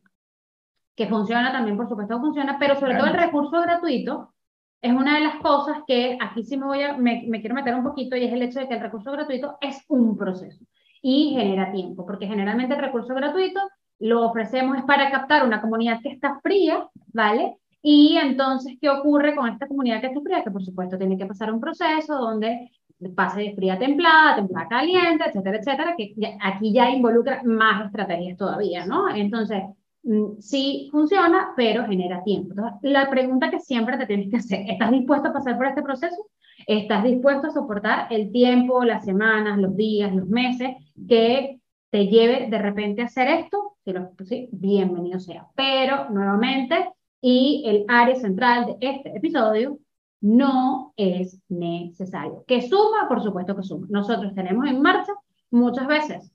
que 0.96 1.05
funciona 1.05 1.51
también, 1.51 1.77
por 1.77 1.88
supuesto, 1.88 2.19
funciona, 2.19 2.57
pero 2.57 2.75
sobre 2.75 2.96
todo 2.96 3.05
el 3.05 3.13
recurso 3.13 3.62
gratuito 3.62 4.34
es 4.81 4.91
una 4.91 5.19
de 5.19 5.24
las 5.24 5.36
cosas 5.36 5.84
que 5.86 6.17
aquí 6.19 6.41
sí 6.41 6.57
me 6.57 6.65
voy 6.65 6.81
a, 6.81 6.98
me, 6.98 7.25
me 7.27 7.39
quiero 7.39 7.53
meter 7.53 7.75
un 7.75 7.84
poquito 7.84 8.15
y 8.15 8.24
es 8.24 8.34
el 8.34 8.41
hecho 8.41 8.60
de 8.60 8.67
que 8.67 8.74
el 8.74 8.81
recurso 8.81 9.12
gratuito 9.12 9.60
es 9.62 9.86
un 9.89 10.17
proceso 10.17 10.65
y 11.03 11.36
genera 11.36 11.72
tiempo, 11.72 12.03
porque 12.03 12.25
generalmente 12.25 12.74
el 12.74 12.81
recurso 12.81 13.13
gratuito 13.13 13.60
lo 14.00 14.25
ofrecemos 14.25 14.75
es 14.75 14.84
para 14.84 15.12
captar 15.12 15.46
una 15.46 15.62
comunidad 15.62 16.01
que 16.01 16.10
está 16.10 16.39
fría, 16.39 16.89
¿vale? 17.13 17.57
Y 17.84 18.17
entonces, 18.17 18.75
¿qué 18.81 18.89
ocurre 18.89 19.36
con 19.36 19.50
esta 19.50 19.67
comunidad 19.67 20.01
que 20.01 20.07
está 20.07 20.22
fría? 20.22 20.43
Que 20.43 20.50
por 20.50 20.65
supuesto 20.65 20.98
tiene 20.98 21.15
que 21.15 21.27
pasar 21.27 21.53
un 21.53 21.62
proceso 21.62 22.17
donde 22.17 22.72
pase 23.16 23.42
de 23.42 23.56
fría 23.56 23.74
a 23.74 23.80
templada, 23.80 24.36
templada 24.38 24.68
caliente, 24.68 25.25
etcétera, 25.27 25.58
etcétera, 25.58 25.96
que 25.98 26.13
aquí 26.42 26.74
ya 26.74 26.89
involucra 26.89 27.42
más 27.44 27.86
estrategias 27.86 28.38
todavía, 28.38 28.86
¿no? 28.86 29.10
Entonces, 29.10 29.63
mm, 30.04 30.39
sí 30.39 30.89
funciona, 30.92 31.54
pero 31.56 31.86
genera 31.86 32.24
tiempo. 32.24 32.51
Entonces, 32.51 32.80
la 32.82 33.10
pregunta 33.10 33.51
que 33.51 33.60
siempre 33.60 33.98
te 33.98 34.08
tienes 34.08 34.30
que 34.30 34.38
hacer, 34.38 34.66
¿estás 34.70 34.92
dispuesto 34.92 35.30
a 35.30 35.34
pasar 35.34 35.58
por 35.58 35.68
este 35.68 35.84
proceso? 35.84 36.18
¿Estás 36.66 37.04
dispuesto 37.04 37.48
a 37.48 37.51
soportar 37.51 38.08
el 38.12 38.32
tiempo, 38.32 38.84
las 38.84 39.06
semanas, 39.06 39.60
los 39.60 39.75
días, 39.75 40.13
los 40.13 40.27
meses 40.27 40.75
que 41.08 41.60
te 41.92 42.08
lleve 42.08 42.48
de 42.50 42.58
repente 42.58 43.01
a 43.01 43.06
hacer 43.06 43.27
esto? 43.27 43.77
si 43.88 43.94
lo, 43.94 44.12
pues 44.18 44.27
sí, 44.27 44.50
bienvenido 44.51 45.18
sea. 45.18 45.48
Pero 45.56 46.10
nuevamente, 46.10 46.89
y 47.22 47.63
el 47.66 47.86
área 47.88 48.16
central 48.16 48.66
de 48.66 48.77
este 48.82 49.16
episodio, 49.16 49.80
no 50.21 50.93
es 50.97 51.39
necesario. 51.50 52.43
¿Que 52.47 52.62
suma? 52.62 53.07
Por 53.07 53.21
supuesto 53.21 53.55
que 53.55 53.63
suma. 53.63 53.88
Nosotros 53.89 54.33
tenemos 54.33 54.67
en 54.67 54.81
marcha 54.81 55.13
muchas 55.51 55.88
veces 55.88 56.31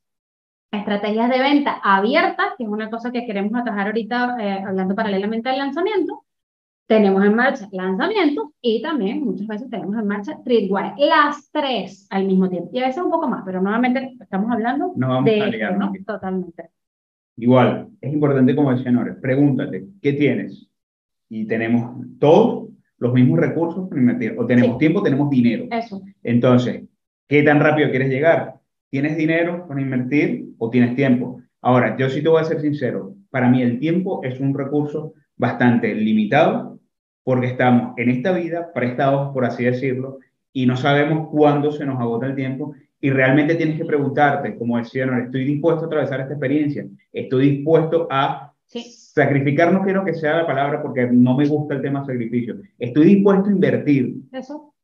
estrategias 0.70 1.30
de 1.30 1.38
venta 1.38 1.80
abiertas, 1.82 2.46
que 2.56 2.64
es 2.64 2.70
una 2.70 2.90
cosa 2.90 3.12
que 3.12 3.26
queremos 3.26 3.54
atajar 3.54 3.88
ahorita 3.88 4.36
eh, 4.40 4.64
hablando 4.66 4.94
paralelamente 4.94 5.50
al 5.50 5.58
lanzamiento. 5.58 6.24
Tenemos 6.86 7.24
en 7.24 7.34
marcha 7.34 7.68
lanzamientos 7.72 8.48
y 8.60 8.82
también 8.82 9.24
muchas 9.24 9.46
veces 9.46 9.70
tenemos 9.70 9.96
en 9.96 10.06
marcha 10.06 10.38
Tripwire, 10.44 10.94
las 10.98 11.50
tres 11.50 12.06
al 12.10 12.24
mismo 12.24 12.48
tiempo. 12.48 12.70
Y 12.72 12.80
a 12.80 12.86
veces 12.86 13.02
un 13.02 13.10
poco 13.10 13.28
más, 13.28 13.42
pero 13.44 13.60
nuevamente 13.60 14.16
estamos 14.20 14.50
hablando 14.50 14.92
de 15.24 15.38
esto, 15.38 15.76
¿no? 15.76 15.92
Totalmente. 16.06 16.70
Igual, 17.36 17.88
es 18.00 18.12
importante, 18.12 18.54
como 18.54 18.74
decía 18.74 18.90
Nore, 18.90 19.14
pregúntate, 19.14 19.86
¿qué 20.02 20.12
tienes? 20.12 20.68
Y 21.28 21.46
tenemos 21.46 21.96
todos 22.18 22.68
los 23.02 23.12
mismos 23.12 23.40
recursos 23.40 23.88
para 23.88 24.00
invertir. 24.00 24.36
O 24.38 24.46
tenemos 24.46 24.78
tiempo, 24.78 25.02
tenemos 25.02 25.28
dinero. 25.28 25.66
Eso. 25.72 26.02
Entonces, 26.22 26.84
¿qué 27.26 27.42
tan 27.42 27.58
rápido 27.58 27.90
quieres 27.90 28.08
llegar? 28.08 28.60
¿Tienes 28.90 29.16
dinero 29.16 29.66
para 29.66 29.80
invertir 29.80 30.50
o 30.56 30.70
tienes 30.70 30.94
tiempo? 30.94 31.42
Ahora, 31.60 31.96
yo 31.98 32.08
sí 32.08 32.22
te 32.22 32.28
voy 32.28 32.40
a 32.40 32.44
ser 32.44 32.60
sincero. 32.60 33.16
Para 33.30 33.48
mí 33.48 33.60
el 33.60 33.80
tiempo 33.80 34.22
es 34.22 34.38
un 34.38 34.54
recurso 34.54 35.14
bastante 35.36 35.92
limitado 35.96 36.78
porque 37.24 37.48
estamos 37.48 37.94
en 37.96 38.08
esta 38.08 38.30
vida 38.30 38.72
prestados, 38.72 39.32
por 39.34 39.46
así 39.46 39.64
decirlo, 39.64 40.20
y 40.52 40.66
no 40.66 40.76
sabemos 40.76 41.28
cuándo 41.28 41.72
se 41.72 41.84
nos 41.84 42.00
agota 42.00 42.26
el 42.26 42.36
tiempo 42.36 42.72
y 43.00 43.10
realmente 43.10 43.56
tienes 43.56 43.78
que 43.78 43.84
preguntarte, 43.84 44.56
como 44.56 44.78
decía, 44.78 45.06
no, 45.06 45.18
estoy 45.18 45.44
dispuesto 45.44 45.82
a 45.82 45.86
atravesar 45.86 46.20
esta 46.20 46.34
experiencia, 46.34 46.86
estoy 47.12 47.50
dispuesto 47.50 48.06
a 48.08 48.51
sacrificar, 48.80 49.72
no 49.72 49.82
quiero 49.82 50.04
que 50.04 50.14
sea 50.14 50.38
la 50.38 50.46
palabra 50.46 50.82
porque 50.82 51.06
no 51.06 51.36
me 51.36 51.46
gusta 51.46 51.74
el 51.74 51.82
tema 51.82 52.04
sacrificio, 52.04 52.56
estoy 52.78 53.04
dispuesto 53.06 53.48
a 53.48 53.52
invertir. 53.52 54.14
Eso. 54.32 54.74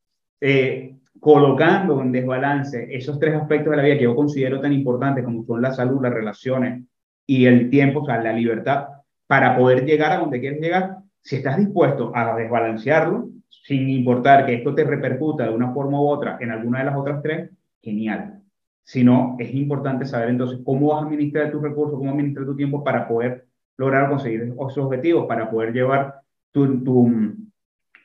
Eh, 0.41 0.95
colocando 1.21 2.01
en 2.01 2.13
desbalance 2.13 2.89
esos 2.95 3.19
tres 3.19 3.35
aspectos 3.35 3.71
de 3.71 3.77
la 3.77 3.83
vida 3.83 3.97
que 3.97 4.05
yo 4.05 4.15
considero 4.15 4.61
tan 4.61 4.73
importantes 4.73 5.25
como 5.25 5.45
son 5.45 5.63
la 5.63 5.73
salud, 5.73 6.03
las 6.03 6.13
relaciones 6.13 6.85
y 7.27 7.47
el 7.47 7.71
tiempo, 7.71 8.01
o 8.01 8.07
sea, 8.07 8.23
la 8.23 8.33
libertad, 8.33 8.89
para 9.27 9.57
poder 9.57 9.85
llegar 9.85 10.13
a 10.13 10.19
donde 10.19 10.41
quieres 10.41 10.61
llegar, 10.61 10.99
si 11.21 11.37
estás 11.37 11.59
dispuesto 11.59 12.13
a 12.15 12.37
desbalancearlo, 12.37 13.29
sin 13.49 13.89
importar 13.89 14.47
que 14.47 14.55
esto 14.55 14.75
te 14.75 14.85
repercuta 14.85 15.45
de 15.45 15.55
una 15.55 15.73
forma 15.73 16.01
u 16.01 16.09
otra 16.09 16.39
en 16.41 16.51
alguna 16.51 16.79
de 16.79 16.85
las 16.87 16.97
otras 16.97 17.23
tres, 17.23 17.51
genial. 17.83 18.41
Si 18.83 19.05
no, 19.05 19.37
es 19.39 19.55
importante 19.55 20.07
saber 20.07 20.31
entonces 20.31 20.61
cómo 20.65 20.89
vas 20.89 21.03
a 21.03 21.07
administrar 21.07 21.51
tus 21.51 21.63
recursos, 21.63 21.99
cómo 21.99 22.11
administrar 22.11 22.47
tu 22.47 22.57
tiempo 22.57 22.83
para 22.83 23.07
poder 23.07 23.48
lograr 23.79 24.11
conseguir 24.11 24.43
esos 24.43 24.79
objetivos, 24.79 25.27
para 25.27 25.51
poder 25.51 25.73
llevar 25.73 26.21
tu, 26.53 26.85
tu, 26.85 27.11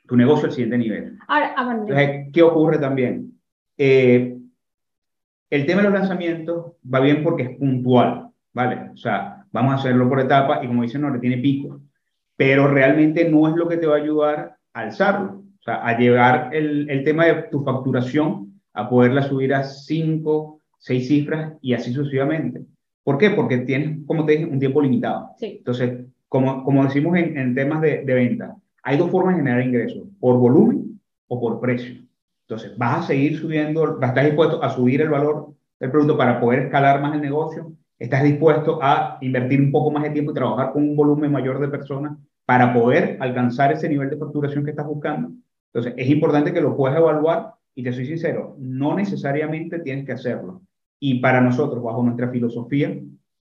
tu 0.07 0.15
negocio 0.15 0.45
al 0.45 0.51
siguiente 0.51 0.77
nivel. 0.77 1.17
Ahora, 1.27 1.55
entonces, 1.71 2.27
¿qué 2.31 2.41
ocurre 2.41 2.77
también? 2.77 3.33
Eh, 3.77 4.37
el 5.49 5.65
tema 5.65 5.81
de 5.81 5.89
los 5.89 5.99
lanzamientos 5.99 6.73
va 6.91 6.99
bien 6.99 7.23
porque 7.23 7.43
es 7.43 7.57
puntual, 7.57 8.29
¿vale? 8.53 8.91
O 8.93 8.97
sea, 8.97 9.45
vamos 9.51 9.73
a 9.73 9.77
hacerlo 9.77 10.07
por 10.07 10.19
etapas 10.19 10.63
y 10.63 10.67
como 10.67 10.83
dicen, 10.83 11.01
no 11.01 11.09
le 11.09 11.19
tiene 11.19 11.37
picos, 11.37 11.81
pero 12.35 12.67
realmente 12.67 13.29
no 13.29 13.47
es 13.47 13.55
lo 13.55 13.67
que 13.67 13.77
te 13.77 13.87
va 13.87 13.95
a 13.95 13.99
ayudar 14.01 14.55
a 14.73 14.79
alzarlo, 14.79 15.43
o 15.59 15.63
sea, 15.63 15.85
a 15.85 15.97
llevar 15.97 16.49
el, 16.53 16.89
el 16.89 17.03
tema 17.03 17.25
de 17.25 17.43
tu 17.43 17.63
facturación 17.63 18.61
a 18.73 18.89
poderla 18.89 19.21
subir 19.23 19.53
a 19.53 19.63
cinco, 19.63 20.59
seis 20.77 21.07
cifras 21.07 21.53
y 21.61 21.73
así 21.73 21.93
sucesivamente. 21.93 22.65
¿Por 23.03 23.17
qué? 23.17 23.31
Porque 23.31 23.59
tienes, 23.59 24.05
como 24.05 24.25
te 24.25 24.33
dije, 24.33 24.45
un 24.45 24.59
tiempo 24.59 24.81
limitado. 24.81 25.31
Sí. 25.37 25.55
Entonces, 25.57 26.05
como, 26.29 26.63
como 26.63 26.83
decimos 26.83 27.17
en, 27.17 27.37
en 27.37 27.53
temas 27.53 27.81
de, 27.81 28.03
de, 28.03 28.13
venta, 28.13 28.55
hay 28.81 28.97
dos 28.97 29.11
formas 29.11 29.35
de 29.35 29.41
generar 29.41 29.65
ingresos, 29.65 30.03
por 30.19 30.37
volumen 30.39 30.99
o 31.27 31.39
por 31.39 31.59
precio. 31.59 32.01
Entonces, 32.47 32.77
vas 32.77 33.03
a 33.03 33.07
seguir 33.07 33.37
subiendo, 33.37 33.99
estás 34.01 34.25
dispuesto 34.25 34.63
a 34.63 34.69
subir 34.69 35.01
el 35.01 35.09
valor 35.09 35.53
del 35.79 35.91
producto 35.91 36.17
para 36.17 36.39
poder 36.39 36.59
escalar 36.59 37.01
más 37.01 37.15
el 37.15 37.21
negocio, 37.21 37.73
estás 37.99 38.23
dispuesto 38.23 38.79
a 38.81 39.17
invertir 39.21 39.61
un 39.61 39.71
poco 39.71 39.91
más 39.91 40.03
de 40.03 40.09
tiempo 40.09 40.31
y 40.31 40.35
trabajar 40.35 40.73
con 40.73 40.83
un 40.83 40.95
volumen 40.95 41.31
mayor 41.31 41.59
de 41.59 41.67
personas 41.67 42.17
para 42.45 42.73
poder 42.73 43.17
alcanzar 43.19 43.71
ese 43.71 43.87
nivel 43.87 44.09
de 44.09 44.17
facturación 44.17 44.63
que 44.63 44.71
estás 44.71 44.87
buscando. 44.87 45.31
Entonces, 45.73 45.93
es 45.97 46.09
importante 46.09 46.53
que 46.53 46.61
lo 46.61 46.75
puedas 46.75 46.97
evaluar 46.97 47.53
y 47.75 47.83
te 47.83 47.93
soy 47.93 48.05
sincero, 48.05 48.55
no 48.59 48.95
necesariamente 48.95 49.79
tienes 49.79 50.05
que 50.05 50.11
hacerlo. 50.11 50.61
Y 51.05 51.15
para 51.15 51.41
nosotros, 51.41 51.83
bajo 51.83 52.01
nuestra 52.01 52.29
filosofía, 52.29 52.97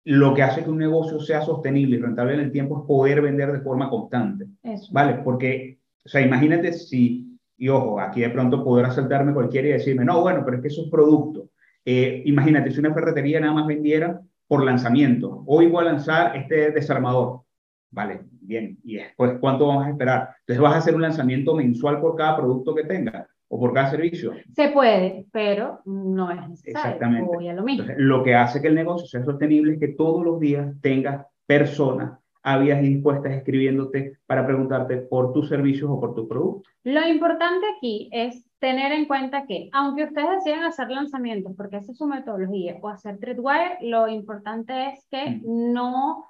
lo 0.06 0.34
que 0.34 0.42
hace 0.42 0.64
que 0.64 0.70
un 0.70 0.78
negocio 0.78 1.20
sea 1.20 1.42
sostenible 1.42 1.98
y 1.98 2.00
rentable 2.00 2.36
en 2.36 2.40
el 2.40 2.52
tiempo 2.54 2.80
es 2.80 2.88
poder 2.88 3.22
vender 3.22 3.52
de 3.52 3.60
forma 3.60 3.90
constante. 3.90 4.46
¿Vale? 4.90 5.16
Porque, 5.22 5.80
o 6.06 6.08
sea, 6.08 6.22
imagínate 6.22 6.72
si, 6.72 7.38
y 7.58 7.68
ojo, 7.68 8.00
aquí 8.00 8.22
de 8.22 8.30
pronto 8.30 8.64
podrá 8.64 8.90
saltarme 8.92 9.34
cualquiera 9.34 9.68
y 9.68 9.72
decirme, 9.74 10.06
no, 10.06 10.22
bueno, 10.22 10.44
pero 10.46 10.56
es 10.56 10.62
que 10.62 10.70
eso 10.70 10.84
es 10.84 10.90
producto. 10.90 11.50
Eh, 11.84 12.24
imagínate 12.26 12.72
si 12.72 12.80
una 12.80 12.94
ferretería 12.94 13.42
nada 13.42 13.52
más 13.52 13.68
vendiera 13.68 14.22
por 14.48 14.64
lanzamiento. 14.64 15.44
Hoy 15.46 15.68
voy 15.68 15.82
a 15.82 15.92
lanzar 15.92 16.38
este 16.38 16.72
desarmador. 16.72 17.42
Vale, 17.90 18.22
bien. 18.40 18.80
¿Y 18.86 18.96
después 18.96 19.34
cuánto 19.42 19.68
vamos 19.68 19.88
a 19.88 19.90
esperar? 19.90 20.30
Entonces 20.40 20.62
vas 20.62 20.76
a 20.76 20.78
hacer 20.78 20.96
un 20.96 21.02
lanzamiento 21.02 21.54
mensual 21.54 22.00
por 22.00 22.16
cada 22.16 22.38
producto 22.38 22.74
que 22.74 22.86
tenga 22.86 23.28
o 23.52 23.60
por 23.60 23.74
cada 23.74 23.92
servicio. 23.92 24.32
Se 24.56 24.70
puede, 24.70 25.26
pero 25.32 25.82
no 25.86 26.32
es 26.32 26.50
necesario. 26.50 26.80
Exactamente. 26.80 27.54
lo, 27.54 27.64
mismo. 27.64 27.86
lo 27.98 28.24
que 28.24 28.34
hace 28.34 28.62
que 28.62 28.70
el 28.70 28.76
negocio 28.76 29.06
sea 29.08 29.26
sostenible 29.26 29.74
es 29.74 29.80
que 29.80 29.90
todos 29.90 30.24
los 30.24 30.40
días 30.40 30.74
tengas 30.82 31.28
personas 31.46 32.18
habías 32.44 32.82
y 32.82 32.96
dispuestas 32.96 33.34
escribiéndote 33.34 34.18
para 34.26 34.46
preguntarte 34.46 34.98
por 34.98 35.34
tus 35.34 35.50
servicios 35.50 35.90
o 35.92 36.00
por 36.00 36.16
tu 36.16 36.28
producto. 36.28 36.68
Lo 36.84 37.06
importante 37.08 37.66
aquí 37.78 38.10
es 38.12 38.44
tener 38.60 38.92
en 38.94 39.06
cuenta 39.06 39.46
que, 39.46 39.70
aunque 39.74 40.06
ustedes 40.06 40.44
decidan 40.44 40.64
hacer 40.64 40.90
lanzamientos, 40.90 41.54
porque 41.56 41.78
esa 41.78 41.92
es 41.92 41.98
su 41.98 42.08
metodología, 42.08 42.78
o 42.82 42.90
hacer 42.90 43.20
Tripwire, 43.20 43.78
lo 43.82 44.08
importante 44.08 44.88
es 44.88 45.06
que 45.12 45.42
mm. 45.44 45.74
no 45.74 46.26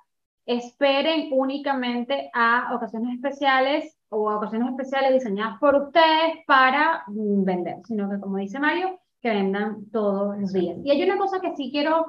esperen 0.46 1.30
únicamente 1.32 2.30
a 2.34 2.74
ocasiones 2.76 3.16
especiales 3.16 3.98
o 4.10 4.32
ocasiones 4.34 4.70
especiales 4.70 5.14
diseñadas 5.14 5.60
por 5.60 5.76
ustedes 5.76 6.46
para 6.46 7.04
mm, 7.08 7.44
vender, 7.44 7.78
sino 7.86 8.10
que 8.10 8.20
como 8.20 8.38
dice 8.38 8.60
Mario, 8.60 9.00
que 9.22 9.30
vendan 9.30 9.90
todos 9.92 10.38
los 10.38 10.52
días. 10.52 10.78
Y 10.84 10.92
hay 10.92 11.04
una 11.04 11.18
cosa 11.18 11.40
que 11.40 11.56
sí 11.56 11.70
quiero, 11.72 12.08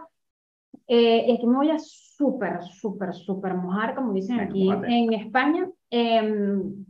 eh, 0.89 1.33
es 1.33 1.41
que 1.41 1.47
me 1.47 1.57
voy 1.57 1.71
a 1.71 1.79
súper, 1.79 2.63
súper, 2.63 3.15
súper 3.15 3.55
mojar, 3.55 3.95
como 3.95 4.13
dicen 4.13 4.41
aquí 4.41 4.71
en 4.71 5.13
España. 5.13 5.69
Em, 5.91 6.85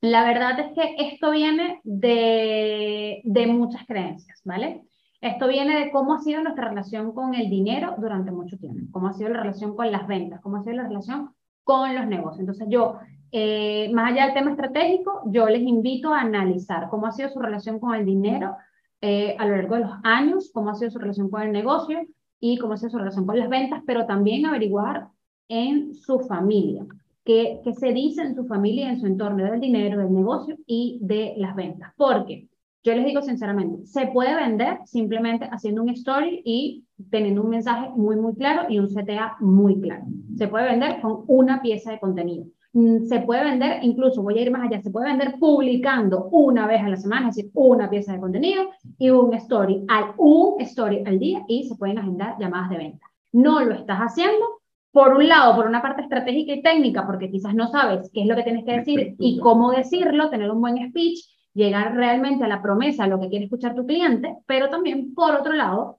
la 0.00 0.24
verdad 0.24 0.58
es 0.60 0.72
que 0.72 1.08
esto 1.08 1.30
viene 1.30 1.80
de, 1.84 3.20
de 3.24 3.46
muchas 3.46 3.84
creencias, 3.86 4.40
¿vale? 4.44 4.82
Esto 5.20 5.48
viene 5.48 5.78
de 5.78 5.90
cómo 5.90 6.14
ha 6.14 6.20
sido 6.20 6.42
nuestra 6.42 6.68
relación 6.68 7.12
con 7.12 7.34
el 7.34 7.50
dinero 7.50 7.94
durante 7.98 8.30
mucho 8.30 8.56
tiempo, 8.56 8.86
cómo 8.92 9.08
ha 9.08 9.12
sido 9.12 9.30
la 9.30 9.40
relación 9.40 9.74
con 9.74 9.90
las 9.90 10.06
ventas, 10.06 10.40
cómo 10.40 10.58
ha 10.58 10.62
sido 10.62 10.76
la 10.76 10.88
relación 10.88 11.30
con 11.64 11.94
los 11.94 12.06
negocios. 12.06 12.40
Entonces 12.40 12.68
yo 12.70 12.98
eh, 13.30 13.90
más 13.92 14.12
allá 14.12 14.26
del 14.26 14.34
tema 14.34 14.50
estratégico, 14.52 15.22
yo 15.26 15.48
les 15.48 15.62
invito 15.62 16.14
a 16.14 16.20
analizar 16.20 16.88
cómo 16.88 17.06
ha 17.06 17.12
sido 17.12 17.28
su 17.28 17.40
relación 17.40 17.78
con 17.78 17.94
el 17.94 18.06
dinero 18.06 18.56
eh, 19.00 19.36
a 19.38 19.46
lo 19.46 19.56
largo 19.56 19.74
de 19.74 19.82
los 19.82 19.92
años, 20.02 20.50
cómo 20.52 20.70
ha 20.70 20.74
sido 20.74 20.90
su 20.90 20.98
relación 20.98 21.28
con 21.28 21.42
el 21.42 21.52
negocio 21.52 22.00
y 22.40 22.58
cómo 22.58 22.72
ha 22.72 22.76
sido 22.76 22.90
su 22.90 22.98
relación 22.98 23.26
con 23.26 23.38
las 23.38 23.48
ventas, 23.48 23.82
pero 23.86 24.06
también 24.06 24.46
averiguar 24.46 25.08
en 25.48 25.94
su 25.94 26.20
familia, 26.20 26.86
qué, 27.24 27.60
qué 27.64 27.72
se 27.74 27.92
dice 27.92 28.22
en 28.22 28.34
su 28.34 28.46
familia 28.46 28.86
y 28.86 28.90
en 28.90 29.00
su 29.00 29.06
entorno 29.06 29.44
del 29.44 29.60
dinero, 29.60 29.98
del 29.98 30.12
negocio 30.12 30.56
y 30.66 30.98
de 31.02 31.34
las 31.36 31.54
ventas. 31.54 31.92
Porque 31.96 32.48
yo 32.84 32.94
les 32.94 33.04
digo 33.04 33.22
sinceramente, 33.22 33.86
se 33.86 34.06
puede 34.06 34.34
vender 34.34 34.78
simplemente 34.84 35.48
haciendo 35.50 35.82
un 35.82 35.90
story 35.90 36.42
y 36.44 36.84
teniendo 37.10 37.42
un 37.42 37.50
mensaje 37.50 37.90
muy, 37.90 38.16
muy 38.16 38.34
claro 38.34 38.66
y 38.68 38.78
un 38.78 38.88
CTA 38.88 39.36
muy 39.40 39.80
claro. 39.80 40.04
Se 40.36 40.48
puede 40.48 40.66
vender 40.66 41.00
con 41.00 41.24
una 41.26 41.60
pieza 41.60 41.90
de 41.90 42.00
contenido. 42.00 42.46
Mm, 42.72 43.06
se 43.06 43.20
puede 43.20 43.44
vender, 43.44 43.82
incluso 43.82 44.22
voy 44.22 44.38
a 44.38 44.42
ir 44.42 44.50
más 44.50 44.62
allá, 44.62 44.80
se 44.80 44.90
puede 44.90 45.08
vender 45.08 45.36
publicando 45.38 46.28
una 46.30 46.66
vez 46.66 46.82
a 46.82 46.88
la 46.88 46.96
semana, 46.96 47.28
es 47.28 47.36
decir, 47.36 47.50
una 47.54 47.88
pieza 47.88 48.12
de 48.12 48.20
contenido 48.20 48.70
y 48.98 49.10
un 49.10 49.34
story 49.34 49.84
al, 49.88 50.12
un 50.18 50.60
story 50.60 51.02
al 51.06 51.18
día 51.18 51.44
y 51.48 51.64
se 51.64 51.76
pueden 51.76 51.98
agendar 51.98 52.36
llamadas 52.38 52.70
de 52.70 52.76
venta. 52.76 53.06
No 53.32 53.64
lo 53.64 53.74
estás 53.74 53.98
haciendo, 53.98 54.44
por 54.92 55.14
un 55.14 55.28
lado, 55.28 55.56
por 55.56 55.66
una 55.66 55.82
parte 55.82 56.02
estratégica 56.02 56.52
y 56.52 56.62
técnica, 56.62 57.06
porque 57.06 57.30
quizás 57.30 57.54
no 57.54 57.68
sabes 57.68 58.10
qué 58.12 58.22
es 58.22 58.26
lo 58.26 58.36
que 58.36 58.42
tienes 58.42 58.64
que 58.64 58.78
decir 58.78 59.16
y 59.18 59.38
cómo 59.38 59.72
decirlo, 59.72 60.30
tener 60.30 60.50
un 60.50 60.60
buen 60.60 60.76
speech, 60.90 61.20
llegar 61.58 61.94
realmente 61.94 62.44
a 62.44 62.48
la 62.48 62.62
promesa, 62.62 63.04
a 63.04 63.08
lo 63.08 63.20
que 63.20 63.28
quiere 63.28 63.46
escuchar 63.46 63.74
tu 63.74 63.84
cliente, 63.84 64.36
pero 64.46 64.70
también, 64.70 65.12
por 65.12 65.34
otro 65.34 65.52
lado, 65.52 65.98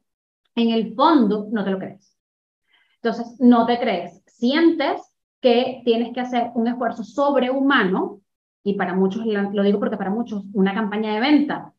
en 0.55 0.69
el 0.69 0.95
fondo 0.95 1.47
no 1.51 1.63
te 1.63 1.71
lo 1.71 1.77
crees. 1.77 2.17
Entonces, 3.01 3.35
no 3.39 3.65
te 3.65 3.77
crees, 3.77 4.23
sientes 4.25 5.01
que 5.41 5.81
tienes 5.85 6.13
que 6.13 6.21
hacer 6.21 6.51
un 6.55 6.67
esfuerzo 6.67 7.03
sobrehumano, 7.03 8.21
y 8.63 8.73
para 8.73 8.93
muchos, 8.93 9.25
lo 9.25 9.63
digo 9.63 9.79
porque 9.79 9.97
para 9.97 10.09
muchos 10.09 10.43
una 10.53 10.73
campaña 10.73 11.13
de 11.13 11.19
venta 11.19 11.73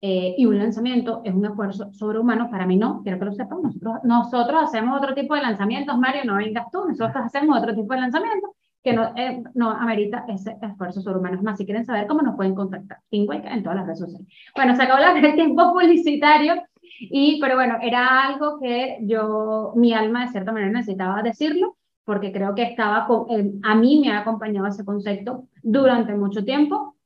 eh, 0.00 0.34
y 0.36 0.46
un 0.46 0.58
lanzamiento 0.58 1.22
es 1.24 1.34
un 1.34 1.44
esfuerzo 1.44 1.92
sobrehumano, 1.92 2.50
para 2.50 2.66
mí 2.66 2.76
no, 2.76 3.02
quiero 3.02 3.18
que 3.18 3.26
lo 3.26 3.32
sepan, 3.32 3.62
nosotros, 3.62 3.94
nosotros 4.04 4.62
hacemos 4.62 4.98
otro 4.98 5.14
tipo 5.14 5.34
de 5.34 5.42
lanzamientos, 5.42 5.96
Mario, 5.98 6.24
no 6.24 6.36
vengas 6.36 6.70
tú, 6.70 6.86
nosotros 6.86 7.24
hacemos 7.24 7.58
otro 7.58 7.74
tipo 7.74 7.94
de 7.94 8.00
lanzamientos 8.00 8.50
que 8.82 8.92
no, 8.92 9.14
eh, 9.16 9.42
no 9.54 9.70
amerita 9.70 10.24
ese 10.28 10.56
esfuerzo 10.60 11.00
sobrehumano. 11.00 11.36
Es 11.36 11.42
más, 11.42 11.58
si 11.58 11.64
quieren 11.64 11.84
saber 11.84 12.06
cómo 12.06 12.22
nos 12.22 12.36
pueden 12.36 12.54
contactar, 12.54 12.98
Pingüe 13.10 13.36
en 13.36 13.62
todas 13.62 13.76
las 13.76 13.86
redes 13.86 14.00
sociales. 14.00 14.26
Bueno, 14.56 14.74
se 14.74 14.82
acabó 14.82 15.02
el 15.02 15.34
tiempo 15.34 15.72
publicitario, 15.72 16.62
y, 16.82 17.40
pero 17.40 17.54
bueno, 17.54 17.78
era 17.80 18.26
algo 18.26 18.58
que 18.60 18.98
yo, 19.02 19.72
mi 19.76 19.92
alma 19.92 20.26
de 20.26 20.32
cierta 20.32 20.52
manera 20.52 20.72
necesitaba 20.72 21.22
decirlo, 21.22 21.76
porque 22.04 22.32
creo 22.32 22.54
que 22.54 22.64
estaba 22.64 23.06
con, 23.06 23.30
eh, 23.30 23.52
a 23.62 23.74
mí 23.74 24.00
me 24.00 24.10
ha 24.10 24.20
acompañado 24.20 24.66
ese 24.66 24.84
concepto 24.84 25.48
durante 25.62 26.14
mucho 26.14 26.44
tiempo 26.44 26.96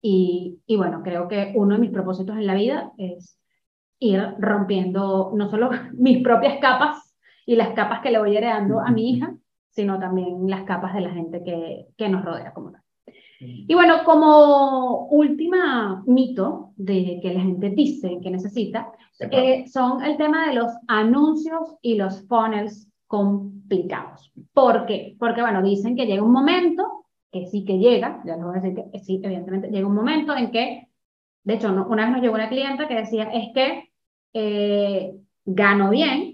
y, 0.00 0.60
y, 0.66 0.76
bueno, 0.76 1.02
creo 1.02 1.28
que 1.28 1.52
uno 1.54 1.74
de 1.74 1.80
mis 1.80 1.90
propósitos 1.90 2.36
en 2.36 2.46
la 2.46 2.54
vida 2.54 2.92
es 2.96 3.38
ir 3.98 4.34
rompiendo 4.38 5.32
no 5.34 5.48
solo 5.50 5.70
mis 5.92 6.22
propias 6.22 6.58
capas 6.58 7.14
y 7.46 7.56
las 7.56 7.74
capas 7.74 8.00
que 8.00 8.10
le 8.10 8.18
voy 8.18 8.36
heredando 8.36 8.80
a 8.80 8.90
mi 8.90 9.10
hija, 9.10 9.34
sino 9.72 9.98
también 9.98 10.48
las 10.48 10.62
capas 10.62 10.94
de 10.94 11.00
la 11.00 11.10
gente 11.10 11.42
que, 11.42 11.86
que 11.96 12.08
nos 12.08 12.24
rodea 12.24 12.52
como 12.52 12.70
tal. 12.72 12.82
Y 13.44 13.74
bueno, 13.74 14.04
como 14.04 15.06
última 15.08 16.04
mito 16.06 16.72
de 16.76 17.18
que 17.20 17.34
la 17.34 17.40
gente 17.40 17.70
dice 17.70 18.20
que 18.22 18.30
necesita, 18.30 18.92
eh, 19.18 19.66
son 19.66 20.02
el 20.04 20.16
tema 20.16 20.48
de 20.48 20.54
los 20.54 20.70
anuncios 20.86 21.76
y 21.82 21.96
los 21.96 22.26
funnels 22.28 22.88
complicados. 23.08 24.32
¿Por 24.52 24.86
qué? 24.86 25.16
Porque, 25.18 25.42
bueno, 25.42 25.60
dicen 25.60 25.96
que 25.96 26.06
llega 26.06 26.22
un 26.22 26.32
momento, 26.32 27.06
que 27.32 27.46
sí 27.46 27.64
que 27.64 27.78
llega, 27.78 28.22
ya 28.24 28.36
les 28.36 28.44
voy 28.44 28.56
a 28.56 28.60
decir 28.60 28.84
que 28.92 28.98
sí, 29.00 29.20
evidentemente, 29.22 29.68
llega 29.68 29.88
un 29.88 29.94
momento 29.94 30.36
en 30.36 30.52
que, 30.52 30.88
de 31.42 31.54
hecho, 31.54 31.68
una 31.68 32.04
vez 32.04 32.12
nos 32.12 32.22
llegó 32.22 32.34
una 32.34 32.48
clienta 32.48 32.86
que 32.86 32.94
decía, 32.94 33.24
es 33.24 33.52
que 33.52 33.90
eh, 34.34 35.16
gano 35.44 35.90
bien, 35.90 36.31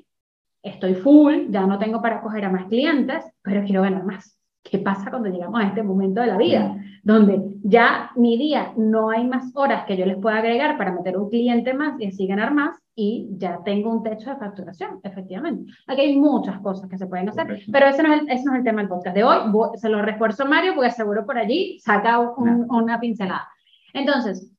estoy 0.63 0.95
full, 0.95 1.49
ya 1.51 1.67
no 1.67 1.79
tengo 1.79 2.01
para 2.03 2.21
coger 2.21 2.45
a 2.45 2.51
más 2.51 2.67
clientes, 2.67 3.25
pero 3.43 3.65
quiero 3.65 3.83
ganar 3.83 4.05
más. 4.05 4.39
¿Qué 4.63 4.79
pasa 4.79 5.11
cuando 5.11 5.31
llegamos 5.31 5.61
a 5.61 5.69
este 5.69 5.83
momento 5.83 6.21
de 6.21 6.27
la 6.27 6.37
vida? 6.37 6.77
Donde 7.03 7.41
ya 7.63 8.11
mi 8.17 8.37
día 8.37 8.73
no 8.77 9.11
hay 9.11 9.27
más 9.27 9.51
horas 9.55 9.85
que 9.87 9.97
yo 9.97 10.05
les 10.05 10.19
pueda 10.19 10.39
agregar 10.39 10.77
para 10.77 10.93
meter 10.93 11.17
un 11.17 11.31
cliente 11.31 11.73
más 11.73 11.99
y 12.01 12.09
así 12.09 12.27
ganar 12.27 12.53
más 12.53 12.79
y 12.95 13.29
ya 13.39 13.61
tengo 13.65 13.91
un 13.91 14.03
techo 14.03 14.29
de 14.29 14.37
facturación, 14.37 15.01
efectivamente. 15.05 15.73
Aquí 15.87 16.01
hay 16.03 16.19
muchas 16.19 16.59
cosas 16.59 16.91
que 16.91 16.99
se 16.99 17.07
pueden 17.07 17.29
hacer, 17.29 17.63
pero 17.71 17.87
ese 17.87 18.03
no, 18.03 18.13
es 18.13 18.23
el, 18.23 18.31
ese 18.31 18.45
no 18.45 18.53
es 18.53 18.59
el 18.59 18.65
tema 18.65 18.81
del 18.81 18.89
podcast 18.89 19.15
de 19.15 19.25
hoy. 19.25 19.39
se 19.77 19.89
lo 19.89 20.03
refuerzo 20.03 20.45
Mario 20.47 20.75
porque 20.75 20.91
seguro 20.91 21.25
por 21.25 21.39
allí 21.39 21.79
saca 21.79 22.19
una 22.19 22.99
pincelada. 23.01 23.49
Entonces, 23.95 24.53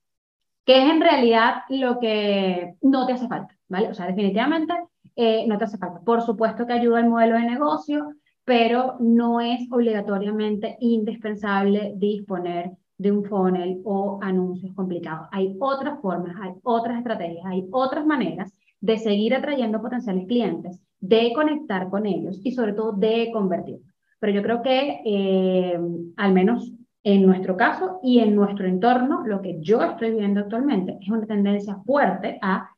¿qué 0.66 0.86
es 0.86 0.90
en 0.90 1.02
realidad 1.02 1.64
lo 1.68 2.00
que 2.00 2.76
no 2.82 3.06
te 3.06 3.14
hace 3.14 3.28
falta? 3.28 3.54
¿Vale? 3.68 3.90
O 3.90 3.94
sea, 3.94 4.08
definitivamente 4.08 4.74
eh, 5.22 5.46
no 5.48 5.58
te 5.58 5.66
hace 5.66 5.78
falta. 5.78 6.00
Por 6.00 6.22
supuesto 6.22 6.66
que 6.66 6.72
ayuda 6.72 7.02
el 7.02 7.10
modelo 7.10 7.36
de 7.36 7.44
negocio, 7.44 8.14
pero 8.46 8.96
no 9.02 9.42
es 9.42 9.60
obligatoriamente 9.70 10.78
indispensable 10.80 11.92
disponer 11.98 12.72
de 12.98 13.12
un 13.12 13.26
funnel 13.26 13.82
o 13.84 14.20
anuncios 14.22 14.74
complicados. 14.74 15.28
Hay 15.34 15.58
otras 15.60 16.00
formas, 16.00 16.38
hay 16.42 16.54
otras 16.64 17.00
estrategias, 17.00 17.46
hay 17.46 17.68
otras 17.70 18.06
maneras 18.06 18.54
de 18.80 18.98
seguir 18.98 19.36
atrayendo 19.36 19.82
potenciales 19.82 20.26
clientes, 20.26 20.80
de 21.02 21.34
conectar 21.36 21.90
con 21.90 22.06
ellos 22.06 22.40
y 22.42 22.54
sobre 22.54 22.72
todo 22.72 22.94
de 22.94 23.30
convertir. 23.34 23.82
Pero 24.22 24.32
yo 24.32 24.42
creo 24.42 24.62
que 24.62 25.02
eh, 25.06 25.80
al 26.16 26.32
menos 26.32 26.72
en 27.04 27.26
nuestro 27.26 27.58
caso 27.58 28.00
y 28.04 28.20
en 28.20 28.36
nuestro 28.36 28.68
entorno, 28.68 29.26
lo 29.26 29.42
que 29.42 29.60
yo 29.60 29.84
estoy 29.84 30.12
viendo 30.12 30.40
actualmente 30.40 30.98
es 31.02 31.10
una 31.10 31.26
tendencia 31.26 31.76
fuerte 31.86 32.40
a 32.42 32.70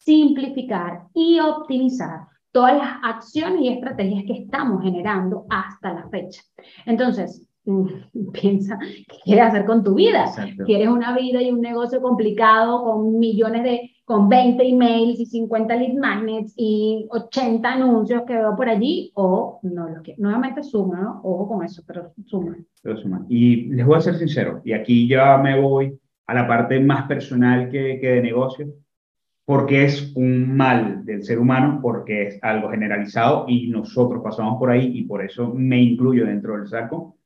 simplificar 0.00 1.02
y 1.14 1.38
optimizar 1.40 2.26
todas 2.52 2.76
las 2.76 2.90
acciones 3.02 3.60
y 3.60 3.68
estrategias 3.68 4.24
que 4.26 4.42
estamos 4.42 4.82
generando 4.82 5.46
hasta 5.48 5.92
la 5.92 6.08
fecha. 6.08 6.42
Entonces, 6.86 7.46
mm, 7.64 7.86
piensa 8.32 8.78
qué 8.80 9.16
quieres 9.24 9.44
hacer 9.44 9.64
con 9.66 9.84
tu 9.84 9.94
vida. 9.94 10.24
¿Quieres 10.64 10.88
una 10.88 11.16
vida 11.16 11.42
y 11.42 11.50
un 11.50 11.60
negocio 11.60 12.00
complicado 12.00 12.82
con 12.82 13.18
millones 13.18 13.62
de, 13.62 13.90
con 14.04 14.28
20 14.28 14.68
emails 14.68 15.20
y 15.20 15.26
50 15.26 15.76
lead 15.76 15.94
magnets 15.94 16.54
y 16.56 17.06
80 17.10 17.72
anuncios 17.72 18.22
que 18.26 18.34
veo 18.34 18.56
por 18.56 18.68
allí? 18.68 19.12
O 19.14 19.60
no 19.62 19.88
lo 19.88 20.02
que 20.02 20.14
nuevamente 20.18 20.62
suma, 20.62 21.00
¿no? 21.00 21.20
Ojo 21.22 21.48
con 21.48 21.64
eso, 21.64 21.82
pero 21.86 22.12
suma. 22.24 22.56
Pero 22.82 22.96
suma. 22.96 23.24
Y 23.28 23.66
les 23.66 23.86
voy 23.86 23.98
a 23.98 24.00
ser 24.00 24.16
sincero, 24.16 24.62
y 24.64 24.72
aquí 24.72 25.06
ya 25.06 25.36
me 25.36 25.60
voy 25.60 25.96
a 26.26 26.34
la 26.34 26.48
parte 26.48 26.80
más 26.80 27.06
personal 27.06 27.68
que, 27.68 27.98
que 28.00 28.08
de 28.08 28.22
negocio 28.22 28.66
porque 29.50 29.82
es 29.82 30.12
un 30.14 30.56
mal 30.56 31.04
del 31.04 31.24
ser 31.24 31.40
humano, 31.40 31.80
porque 31.82 32.28
es 32.28 32.38
algo 32.40 32.70
generalizado 32.70 33.46
y 33.48 33.66
nosotros 33.66 34.22
pasamos 34.22 34.60
por 34.60 34.70
ahí 34.70 34.92
y 34.94 35.02
por 35.02 35.24
eso 35.24 35.52
me 35.52 35.82
incluyo 35.82 36.24
dentro 36.24 36.56
del 36.56 36.68
saco. 36.68 37.16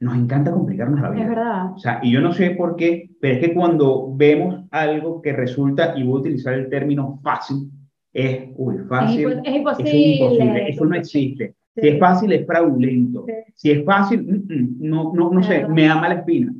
Nos 0.00 0.18
encanta 0.18 0.52
complicarnos 0.52 1.00
la 1.00 1.08
vida. 1.08 1.22
Es 1.22 1.28
verdad. 1.30 1.72
O 1.72 1.78
sea, 1.78 1.98
y 2.02 2.12
yo 2.12 2.20
no 2.20 2.34
sé 2.34 2.50
por 2.50 2.76
qué, 2.76 3.08
pero 3.18 3.32
es 3.36 3.40
que 3.40 3.54
cuando 3.54 4.14
vemos 4.14 4.66
algo 4.70 5.22
que 5.22 5.32
resulta, 5.32 5.94
y 5.96 6.02
voy 6.02 6.18
a 6.18 6.20
utilizar 6.20 6.52
el 6.52 6.68
término 6.68 7.18
fácil, 7.22 7.70
es, 8.12 8.50
uy, 8.56 8.76
fácil. 8.86 9.40
Es, 9.42 9.54
imposible. 9.54 9.92
Es 9.92 10.20
imposible. 10.20 10.68
Eso 10.68 10.84
no 10.84 10.94
existe. 10.94 11.54
Si 11.74 11.88
es 11.88 11.98
fácil, 11.98 12.32
es 12.32 12.46
fraudulento. 12.46 13.24
Si 13.54 13.70
es 13.70 13.82
fácil, 13.86 14.24
mm, 14.24 14.52
mm, 14.52 14.76
no, 14.80 15.14
no, 15.14 15.30
no 15.32 15.42
sé, 15.42 15.66
me 15.66 15.86
da 15.86 15.94
mala 15.94 16.16
espina. 16.16 16.52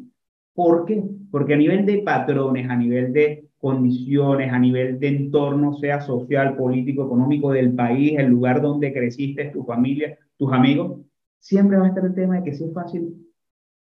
¿Por 0.55 0.87
qué? 0.87 1.05
Porque 1.31 1.53
a 1.53 1.59
nivel 1.59 1.85
de 1.85 1.99
patrones, 1.99 2.66
a 2.71 2.77
nivel 2.77 3.12
de 3.12 3.49
condiciones, 3.61 4.53
a 4.53 4.59
nivel 4.59 4.99
de 4.99 5.09
entorno, 5.09 5.75
sea 5.75 6.01
social, 6.01 6.57
político, 6.57 7.05
económico 7.05 7.53
del 7.53 7.75
país, 7.75 8.18
el 8.18 8.29
lugar 8.29 8.62
donde 8.62 8.92
creciste, 8.92 9.51
tu 9.53 9.64
familia, 9.64 10.18
tus 10.38 10.51
amigos, 10.53 11.01
siempre 11.38 11.77
va 11.77 11.85
a 11.85 11.88
estar 11.88 12.05
el 12.05 12.14
tema 12.14 12.37
de 12.37 12.44
que 12.44 12.55
si 12.55 12.64
es 12.64 12.73
fácil, 12.73 13.14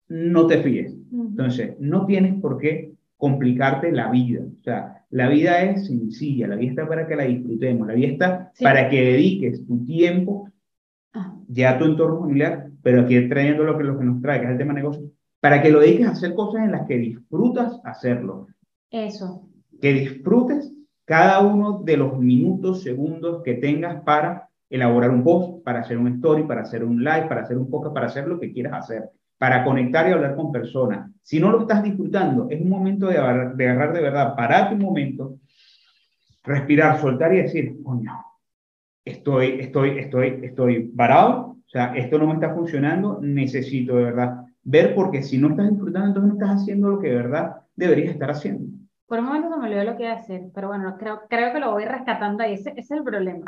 no 0.09 0.47
te 0.47 0.63
fíes. 0.63 0.95
Entonces, 1.11 1.75
no 1.79 2.05
tienes 2.07 2.41
por 2.41 2.57
qué 2.57 2.93
complicarte 3.17 3.91
la 3.91 4.09
vida. 4.09 4.41
O 4.41 4.63
sea, 4.63 5.05
la 5.11 5.29
vida 5.29 5.61
es 5.63 5.85
sencilla, 5.85 6.47
la 6.47 6.55
vida 6.55 6.71
está 6.71 6.87
para 6.87 7.07
que 7.07 7.15
la 7.15 7.25
disfrutemos, 7.25 7.87
la 7.87 7.93
vida 7.93 8.07
está 8.07 8.51
para 8.59 8.89
que 8.89 9.01
dediques 9.01 9.65
tu 9.67 9.85
tiempo 9.85 10.49
ah. 11.13 11.35
ya 11.47 11.71
a 11.71 11.77
tu 11.77 11.85
entorno 11.85 12.19
familiar, 12.21 12.71
pero 12.81 13.01
aquí 13.01 13.29
trayendo 13.29 13.63
lo 13.63 13.77
que, 13.77 13.83
lo 13.83 13.99
que 13.99 14.05
nos 14.05 14.21
trae, 14.23 14.39
que 14.39 14.45
es 14.45 14.51
el 14.53 14.57
tema 14.57 14.73
negocio, 14.73 15.03
para 15.39 15.61
que 15.61 15.69
lo 15.69 15.81
dediques 15.81 16.07
a 16.07 16.11
hacer 16.11 16.33
cosas 16.33 16.63
en 16.63 16.71
las 16.71 16.87
que 16.87 16.97
disfrutas 16.97 17.79
hacerlo. 17.83 18.47
Eso 18.89 19.47
que 19.81 19.93
disfrutes 19.93 20.73
cada 21.05 21.39
uno 21.39 21.81
de 21.83 21.97
los 21.97 22.17
minutos, 22.19 22.83
segundos 22.83 23.41
que 23.43 23.53
tengas 23.55 24.03
para 24.03 24.49
elaborar 24.69 25.11
un 25.11 25.23
post, 25.23 25.63
para 25.63 25.79
hacer 25.79 25.97
un 25.97 26.07
story, 26.15 26.43
para 26.43 26.61
hacer 26.61 26.83
un 26.83 27.03
live, 27.03 27.27
para 27.27 27.41
hacer 27.41 27.57
un 27.57 27.69
podcast, 27.69 27.93
para 27.93 28.07
hacer 28.07 28.27
lo 28.27 28.39
que 28.39 28.51
quieras 28.51 28.73
hacer, 28.73 29.09
para 29.37 29.63
conectar 29.63 30.07
y 30.09 30.11
hablar 30.11 30.35
con 30.35 30.51
personas. 30.51 31.09
Si 31.21 31.39
no 31.39 31.51
lo 31.51 31.61
estás 31.61 31.83
disfrutando, 31.83 32.47
es 32.49 32.61
un 32.61 32.69
momento 32.69 33.07
de 33.07 33.17
agarrar 33.17 33.55
de, 33.55 33.69
agarrar 33.69 33.93
de 33.93 34.01
verdad, 34.01 34.35
parate 34.35 34.75
un 34.75 34.81
momento, 34.81 35.37
respirar, 36.43 36.99
soltar 36.99 37.33
y 37.33 37.41
decir, 37.41 37.77
coño, 37.83 38.11
estoy, 39.05 39.61
estoy, 39.61 39.99
estoy, 39.99 40.39
estoy 40.43 40.87
parado, 40.89 41.57
o 41.65 41.69
sea, 41.69 41.95
esto 41.95 42.17
no 42.17 42.27
me 42.27 42.33
está 42.33 42.53
funcionando, 42.53 43.19
necesito 43.21 43.95
de 43.95 44.03
verdad 44.03 44.41
ver 44.63 44.93
porque 44.93 45.23
si 45.23 45.37
no 45.37 45.49
estás 45.49 45.69
disfrutando, 45.69 46.07
entonces 46.07 46.27
no 46.27 46.33
estás 46.33 46.61
haciendo 46.61 46.89
lo 46.89 46.99
que 46.99 47.09
de 47.09 47.15
verdad 47.15 47.61
deberías 47.75 48.11
estar 48.11 48.31
haciendo. 48.31 48.77
Por 49.07 49.19
un 49.19 49.25
momento 49.25 49.49
se 49.49 49.57
me 49.57 49.67
olvidó 49.67 49.83
lo 49.85 49.95
que 49.95 50.03
iba 50.03 50.13
a 50.13 50.17
decir, 50.17 50.41
pero 50.53 50.67
bueno, 50.67 50.97
creo, 50.97 51.21
creo 51.29 51.53
que 51.53 51.59
lo 51.59 51.71
voy 51.71 51.85
rescatando 51.85 52.43
ahí, 52.43 52.53
ese, 52.53 52.73
es 52.75 52.91
el 52.91 53.03
problema. 53.03 53.45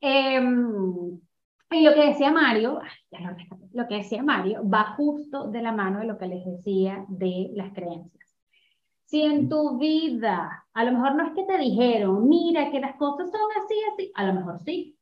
Em, 0.00 1.18
y 1.70 1.82
lo 1.82 1.94
que 1.94 2.06
decía 2.06 2.30
Mario, 2.30 2.80
ya 3.10 3.20
lo 3.20 3.30
rescaté, 3.30 3.64
lo 3.72 3.88
que 3.88 3.96
decía 3.96 4.22
Mario 4.22 4.68
va 4.68 4.94
justo 4.96 5.48
de 5.48 5.62
la 5.62 5.72
mano 5.72 6.00
de 6.00 6.06
lo 6.06 6.18
que 6.18 6.26
les 6.26 6.44
decía 6.44 7.04
de 7.08 7.50
las 7.54 7.72
creencias. 7.72 8.36
Si 9.06 9.22
en 9.22 9.48
tu 9.48 9.78
vida, 9.78 10.66
a 10.72 10.84
lo 10.84 10.92
mejor 10.92 11.14
no 11.14 11.26
es 11.26 11.32
que 11.32 11.44
te 11.44 11.58
dijeron, 11.58 12.28
mira 12.28 12.70
que 12.70 12.80
las 12.80 12.96
cosas 12.96 13.30
son 13.30 13.40
así, 13.56 13.74
así, 13.92 14.12
a 14.14 14.26
lo 14.26 14.34
mejor 14.34 14.60
sí, 14.60 14.96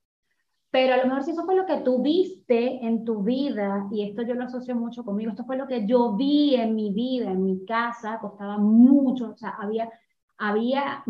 pero 0.70 0.94
a 0.94 0.98
lo 0.98 1.06
mejor 1.06 1.22
si 1.24 1.30
eso 1.30 1.44
fue 1.44 1.56
lo 1.56 1.66
que 1.66 1.78
tú 1.78 2.02
viste 2.02 2.84
en 2.84 3.04
tu 3.04 3.22
vida, 3.22 3.88
y 3.90 4.02
esto 4.08 4.22
yo 4.22 4.34
lo 4.34 4.44
asocio 4.44 4.74
mucho 4.74 5.04
conmigo, 5.04 5.30
esto 5.30 5.44
fue 5.44 5.56
lo 5.56 5.66
que 5.66 5.86
yo 5.86 6.14
vi 6.14 6.54
en 6.56 6.74
mi 6.74 6.92
vida, 6.92 7.30
en 7.30 7.42
mi 7.42 7.64
casa, 7.64 8.18
costaba 8.20 8.58
mucho, 8.58 9.30
o 9.30 9.36
sea, 9.36 9.50
había, 9.58 9.90
había 10.36 11.02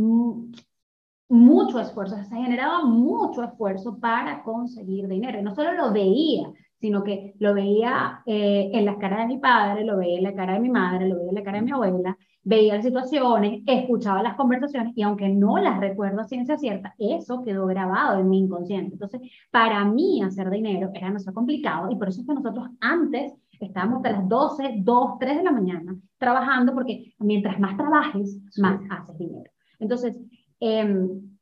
mucho 1.28 1.80
esfuerzo, 1.80 2.16
se 2.24 2.36
generaba 2.36 2.84
mucho 2.84 3.42
esfuerzo 3.42 3.98
para 3.98 4.42
conseguir 4.42 5.08
dinero. 5.08 5.42
No 5.42 5.54
solo 5.54 5.72
lo 5.72 5.92
veía, 5.92 6.52
sino 6.80 7.02
que 7.02 7.34
lo 7.38 7.54
veía 7.54 8.22
eh, 8.26 8.70
en 8.72 8.84
la 8.84 8.98
cara 8.98 9.20
de 9.20 9.26
mi 9.26 9.38
padre, 9.38 9.84
lo 9.84 9.96
veía 9.96 10.18
en 10.18 10.24
la 10.24 10.34
cara 10.34 10.54
de 10.54 10.60
mi 10.60 10.70
madre, 10.70 11.08
lo 11.08 11.16
veía 11.16 11.28
en 11.30 11.34
la 11.34 11.42
cara 11.42 11.58
de 11.58 11.64
mi 11.64 11.72
abuela, 11.72 12.16
veía 12.44 12.76
las 12.76 12.84
situaciones, 12.84 13.62
escuchaba 13.66 14.22
las 14.22 14.36
conversaciones 14.36 14.92
y 14.96 15.02
aunque 15.02 15.28
no 15.28 15.58
las 15.58 15.80
recuerdo 15.80 16.20
a 16.20 16.24
ciencia 16.24 16.56
cierta, 16.56 16.94
eso 16.98 17.42
quedó 17.44 17.66
grabado 17.66 18.20
en 18.20 18.28
mi 18.28 18.38
inconsciente. 18.38 18.94
Entonces, 18.94 19.20
para 19.50 19.84
mí 19.84 20.22
hacer 20.22 20.48
dinero 20.50 20.90
era 20.94 21.08
demasiado 21.08 21.34
complicado 21.34 21.90
y 21.90 21.96
por 21.96 22.08
eso 22.08 22.20
es 22.20 22.26
que 22.26 22.34
nosotros 22.34 22.68
antes 22.80 23.34
estábamos 23.60 23.98
hasta 23.98 24.12
las 24.12 24.28
12, 24.28 24.74
2, 24.78 25.18
3 25.18 25.36
de 25.36 25.42
la 25.42 25.52
mañana 25.52 25.96
trabajando 26.16 26.72
porque 26.74 27.14
mientras 27.18 27.58
más 27.58 27.76
trabajes, 27.76 28.38
más 28.56 28.80
haces 28.88 29.18
dinero. 29.18 29.50
Entonces, 29.78 30.16
em, 30.60 31.38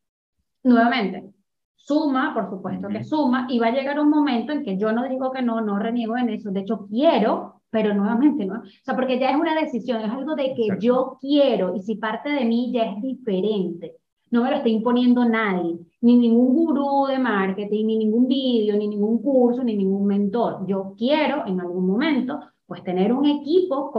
nuevamente, 0.63 1.36
suma, 1.87 2.35
por 2.35 2.51
supuesto 2.51 2.89
que 2.89 3.05
suma, 3.05 3.47
y 3.49 3.61
va 3.61 3.69
a 3.69 3.71
llegar 3.71 4.01
un 4.01 4.11
momento 4.11 4.53
en 4.53 4.65
que 4.65 4.77
yo 4.77 4.91
no 4.93 5.09
digo 5.09 5.31
que 5.31 5.43
no, 5.43 5.61
no 5.61 5.79
reniego 5.79 6.17
en 6.17 6.31
eso, 6.31 6.51
de 6.51 6.61
hecho 6.61 6.87
quiero, 6.89 7.63
pero 7.71 7.95
nuevamente, 7.95 8.45
¿no? 8.45 8.61
O 8.61 8.85
sea, 8.85 8.97
porque 8.97 9.21
ya 9.21 9.31
es 9.31 9.37
una 9.37 9.55
decisión, 9.55 10.01
es 10.01 10.11
algo 10.11 10.35
de 10.35 10.55
que 10.55 10.69
yo 10.81 11.17
quiero, 11.21 11.77
y 11.77 11.83
si 11.83 11.95
parte 11.95 12.31
de 12.31 12.45
mí 12.45 12.73
ya 12.73 12.85
es 12.85 13.01
diferente, 13.01 13.95
no 14.33 14.43
me 14.43 14.51
lo 14.51 14.57
está 14.57 14.69
imponiendo 14.69 15.25
nadie, 15.25 15.79
ni 16.01 16.17
ningún 16.17 16.55
gurú 16.55 17.07
de 17.07 17.21
marketing, 17.21 17.87
ni 17.87 17.99
ningún 17.99 18.27
vídeo, 18.27 18.77
ni 18.77 18.89
ningún 18.89 19.23
curso, 19.23 19.63
ni 19.63 19.77
ningún 19.77 20.07
mentor. 20.07 20.67
Yo 20.67 20.95
quiero 20.99 21.47
en 21.47 21.61
algún 21.61 21.87
momento, 21.87 22.41
pues 22.67 22.83
tener 22.83 23.13
un 23.13 23.27
equipo 23.27 23.93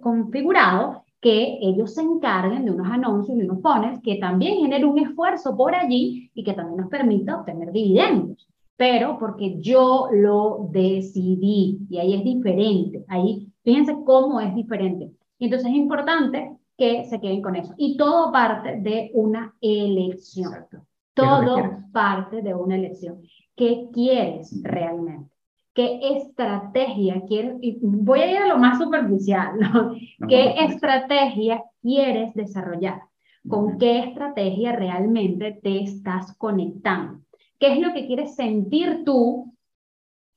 configurado 0.00 1.04
que 1.24 1.56
ellos 1.62 1.94
se 1.94 2.02
encarguen 2.02 2.66
de 2.66 2.70
unos 2.70 2.86
anuncios 2.86 3.38
y 3.38 3.40
unos 3.40 3.62
pones 3.62 3.98
que 4.02 4.16
también 4.16 4.58
generen 4.58 4.90
un 4.90 4.98
esfuerzo 4.98 5.56
por 5.56 5.74
allí 5.74 6.30
y 6.34 6.44
que 6.44 6.52
también 6.52 6.76
nos 6.76 6.90
permita 6.90 7.40
obtener 7.40 7.72
dividendos. 7.72 8.46
Pero 8.76 9.16
porque 9.18 9.58
yo 9.58 10.08
lo 10.12 10.68
decidí 10.70 11.78
y 11.88 11.96
ahí 11.96 12.12
es 12.12 12.24
diferente. 12.24 13.06
Ahí, 13.08 13.50
fíjense 13.62 13.96
cómo 14.04 14.38
es 14.38 14.54
diferente. 14.54 15.12
Y 15.38 15.46
entonces 15.46 15.70
es 15.70 15.76
importante 15.76 16.58
que 16.76 17.04
se 17.04 17.18
queden 17.18 17.40
con 17.40 17.56
eso. 17.56 17.72
Y 17.78 17.96
todo 17.96 18.30
parte 18.30 18.80
de 18.82 19.10
una 19.14 19.54
elección. 19.62 20.66
Todo 21.14 21.56
parte 21.90 22.42
de 22.42 22.54
una 22.54 22.76
elección. 22.76 23.22
¿Qué 23.56 23.88
quieres 23.94 24.60
realmente? 24.62 25.33
¿Qué 25.74 25.98
estrategia 26.16 27.22
quieres? 27.26 27.56
Y 27.60 27.78
voy 27.82 28.20
a 28.20 28.30
ir 28.30 28.38
a 28.38 28.46
lo 28.46 28.58
más 28.58 28.78
superficial, 28.78 29.58
¿no? 29.58 29.94
¿Qué 30.28 30.54
estrategia 30.64 31.64
quieres 31.82 32.32
desarrollar? 32.34 33.02
¿Con 33.48 33.76
qué 33.76 33.98
estrategia 33.98 34.72
realmente 34.72 35.58
te 35.62 35.82
estás 35.82 36.34
conectando? 36.38 37.20
¿Qué 37.58 37.72
es 37.72 37.80
lo 37.80 37.92
que 37.92 38.06
quieres 38.06 38.36
sentir 38.36 39.02
tú 39.04 39.52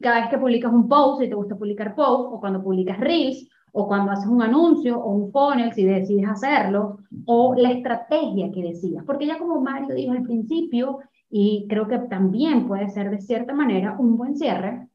cada 0.01 0.21
vez 0.21 0.29
que 0.29 0.37
publicas 0.37 0.73
un 0.73 0.89
post, 0.89 1.21
si 1.21 1.29
te 1.29 1.35
gusta 1.35 1.55
publicar 1.55 1.95
post, 1.95 2.33
o 2.33 2.39
cuando 2.39 2.63
publicas 2.63 2.99
reels, 2.99 3.47
o 3.71 3.87
cuando 3.87 4.11
haces 4.11 4.27
un 4.27 4.41
anuncio 4.41 4.99
o 4.99 5.11
un 5.11 5.31
funnel, 5.31 5.71
si 5.73 5.85
decides 5.85 6.27
hacerlo, 6.27 6.97
o 7.25 7.55
la 7.55 7.71
estrategia 7.71 8.51
que 8.51 8.63
decidas? 8.63 9.05
Porque 9.05 9.27
ya 9.27 9.37
como 9.37 9.61
Mario 9.61 9.93
dijo 9.95 10.13
al 10.13 10.23
principio, 10.23 10.99
y 11.29 11.67
creo 11.69 11.87
que 11.87 11.99
también 11.99 12.67
puede 12.67 12.89
ser 12.89 13.11
de 13.11 13.21
cierta 13.21 13.53
manera 13.53 13.95
un 13.99 14.17
buen 14.17 14.35
cierre, 14.35 14.87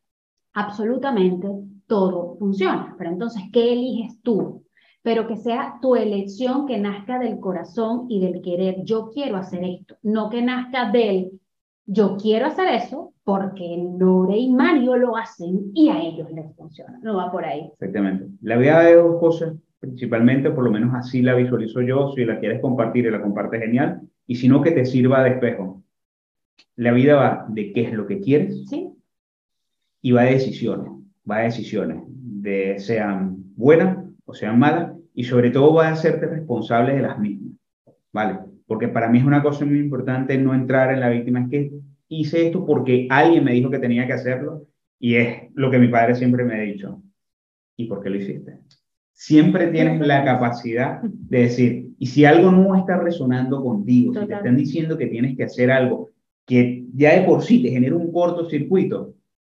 absolutamente 0.54 1.48
todo 1.86 2.36
funciona. 2.38 2.94
Pero 2.98 3.10
entonces, 3.10 3.42
¿qué 3.52 3.72
eliges 3.72 4.20
tú? 4.22 4.64
Pero 5.02 5.26
que 5.26 5.36
sea 5.36 5.78
tu 5.82 5.96
elección 5.96 6.66
que 6.66 6.78
nazca 6.78 7.18
del 7.18 7.40
corazón 7.40 8.06
y 8.08 8.20
del 8.20 8.40
querer. 8.40 8.82
Yo 8.84 9.10
quiero 9.12 9.36
hacer 9.36 9.64
esto, 9.64 9.96
no 10.02 10.30
que 10.30 10.42
nazca 10.42 10.90
del 10.90 11.32
yo 11.84 12.16
quiero 12.16 12.46
hacer 12.46 12.68
eso 12.74 13.12
porque 13.24 13.84
Lore 13.98 14.38
y 14.38 14.50
Mario 14.50 14.96
lo 14.96 15.16
hacen 15.16 15.72
y 15.74 15.88
a 15.88 16.00
ellos 16.00 16.30
les 16.30 16.54
funciona. 16.54 16.98
No 17.02 17.16
va 17.16 17.30
por 17.32 17.44
ahí. 17.44 17.68
Exactamente. 17.72 18.28
La 18.40 18.56
vida 18.56 18.82
de 18.82 18.94
dos 18.94 19.18
cosas, 19.18 19.54
principalmente, 19.80 20.50
por 20.50 20.62
lo 20.62 20.70
menos 20.70 20.94
así 20.94 21.22
la 21.22 21.34
visualizo 21.34 21.82
yo. 21.82 22.12
Si 22.12 22.24
la 22.24 22.38
quieres 22.38 22.60
compartir 22.60 23.06
y 23.06 23.10
la 23.10 23.20
compartes, 23.20 23.60
genial. 23.60 24.00
Y 24.28 24.36
si 24.36 24.48
no, 24.48 24.62
que 24.62 24.70
te 24.70 24.84
sirva 24.84 25.24
de 25.24 25.30
espejo. 25.30 25.82
La 26.76 26.92
vida 26.92 27.16
va 27.16 27.46
de 27.48 27.72
qué 27.72 27.82
es 27.82 27.92
lo 27.92 28.06
que 28.06 28.20
quieres. 28.20 28.68
Sí 28.68 28.91
y 30.02 30.10
va 30.10 30.24
de 30.24 30.32
decisiones, 30.32 30.92
va 31.28 31.38
de 31.38 31.44
decisiones, 31.44 32.02
de 32.06 32.78
sean 32.78 33.36
buenas 33.56 33.98
o 34.24 34.34
sean 34.34 34.58
malas, 34.58 34.92
y 35.14 35.24
sobre 35.24 35.50
todo 35.50 35.74
va 35.74 35.88
a 35.88 35.92
hacerte 35.92 36.26
responsable 36.26 36.94
de 36.94 37.02
las 37.02 37.18
mismas, 37.18 37.54
¿vale? 38.12 38.38
Porque 38.66 38.88
para 38.88 39.08
mí 39.08 39.18
es 39.18 39.24
una 39.24 39.42
cosa 39.42 39.64
muy 39.64 39.78
importante 39.78 40.36
no 40.38 40.54
entrar 40.54 40.92
en 40.92 41.00
la 41.00 41.08
víctima, 41.08 41.42
es 41.42 41.50
que 41.50 41.72
hice 42.08 42.46
esto 42.46 42.66
porque 42.66 43.06
alguien 43.10 43.44
me 43.44 43.52
dijo 43.52 43.70
que 43.70 43.78
tenía 43.78 44.06
que 44.06 44.14
hacerlo, 44.14 44.66
y 44.98 45.14
es 45.14 45.50
lo 45.54 45.70
que 45.70 45.78
mi 45.78 45.88
padre 45.88 46.14
siempre 46.14 46.44
me 46.44 46.54
ha 46.54 46.60
dicho, 46.60 47.02
¿y 47.76 47.86
por 47.86 48.02
qué 48.02 48.10
lo 48.10 48.16
hiciste? 48.16 48.58
Siempre 49.12 49.68
tienes 49.68 50.04
la 50.04 50.24
capacidad 50.24 51.00
de 51.02 51.38
decir, 51.42 51.88
y 51.98 52.06
si 52.06 52.24
algo 52.24 52.50
no 52.50 52.74
está 52.74 52.96
resonando 52.98 53.62
contigo, 53.62 54.12
si 54.14 54.26
te 54.26 54.34
están 54.34 54.56
diciendo 54.56 54.98
que 54.98 55.06
tienes 55.06 55.36
que 55.36 55.44
hacer 55.44 55.70
algo 55.70 56.10
que 56.44 56.86
ya 56.94 57.14
de 57.14 57.22
por 57.24 57.42
sí 57.42 57.62
te 57.62 57.70
genera 57.70 57.94
un 57.94 58.10
cortocircuito, 58.10 59.14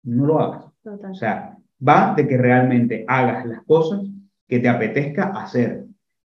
no 0.05 0.27
lo 0.27 0.41
hagas. 0.41 0.65
O 0.85 1.15
sea, 1.15 1.57
va 1.87 2.15
de 2.17 2.27
que 2.27 2.37
realmente 2.37 3.05
hagas 3.09 3.47
las 3.47 3.63
cosas 3.63 4.01
que 4.49 4.59
te 4.59 4.69
apetezca 4.69 5.29
hacer. 5.29 5.85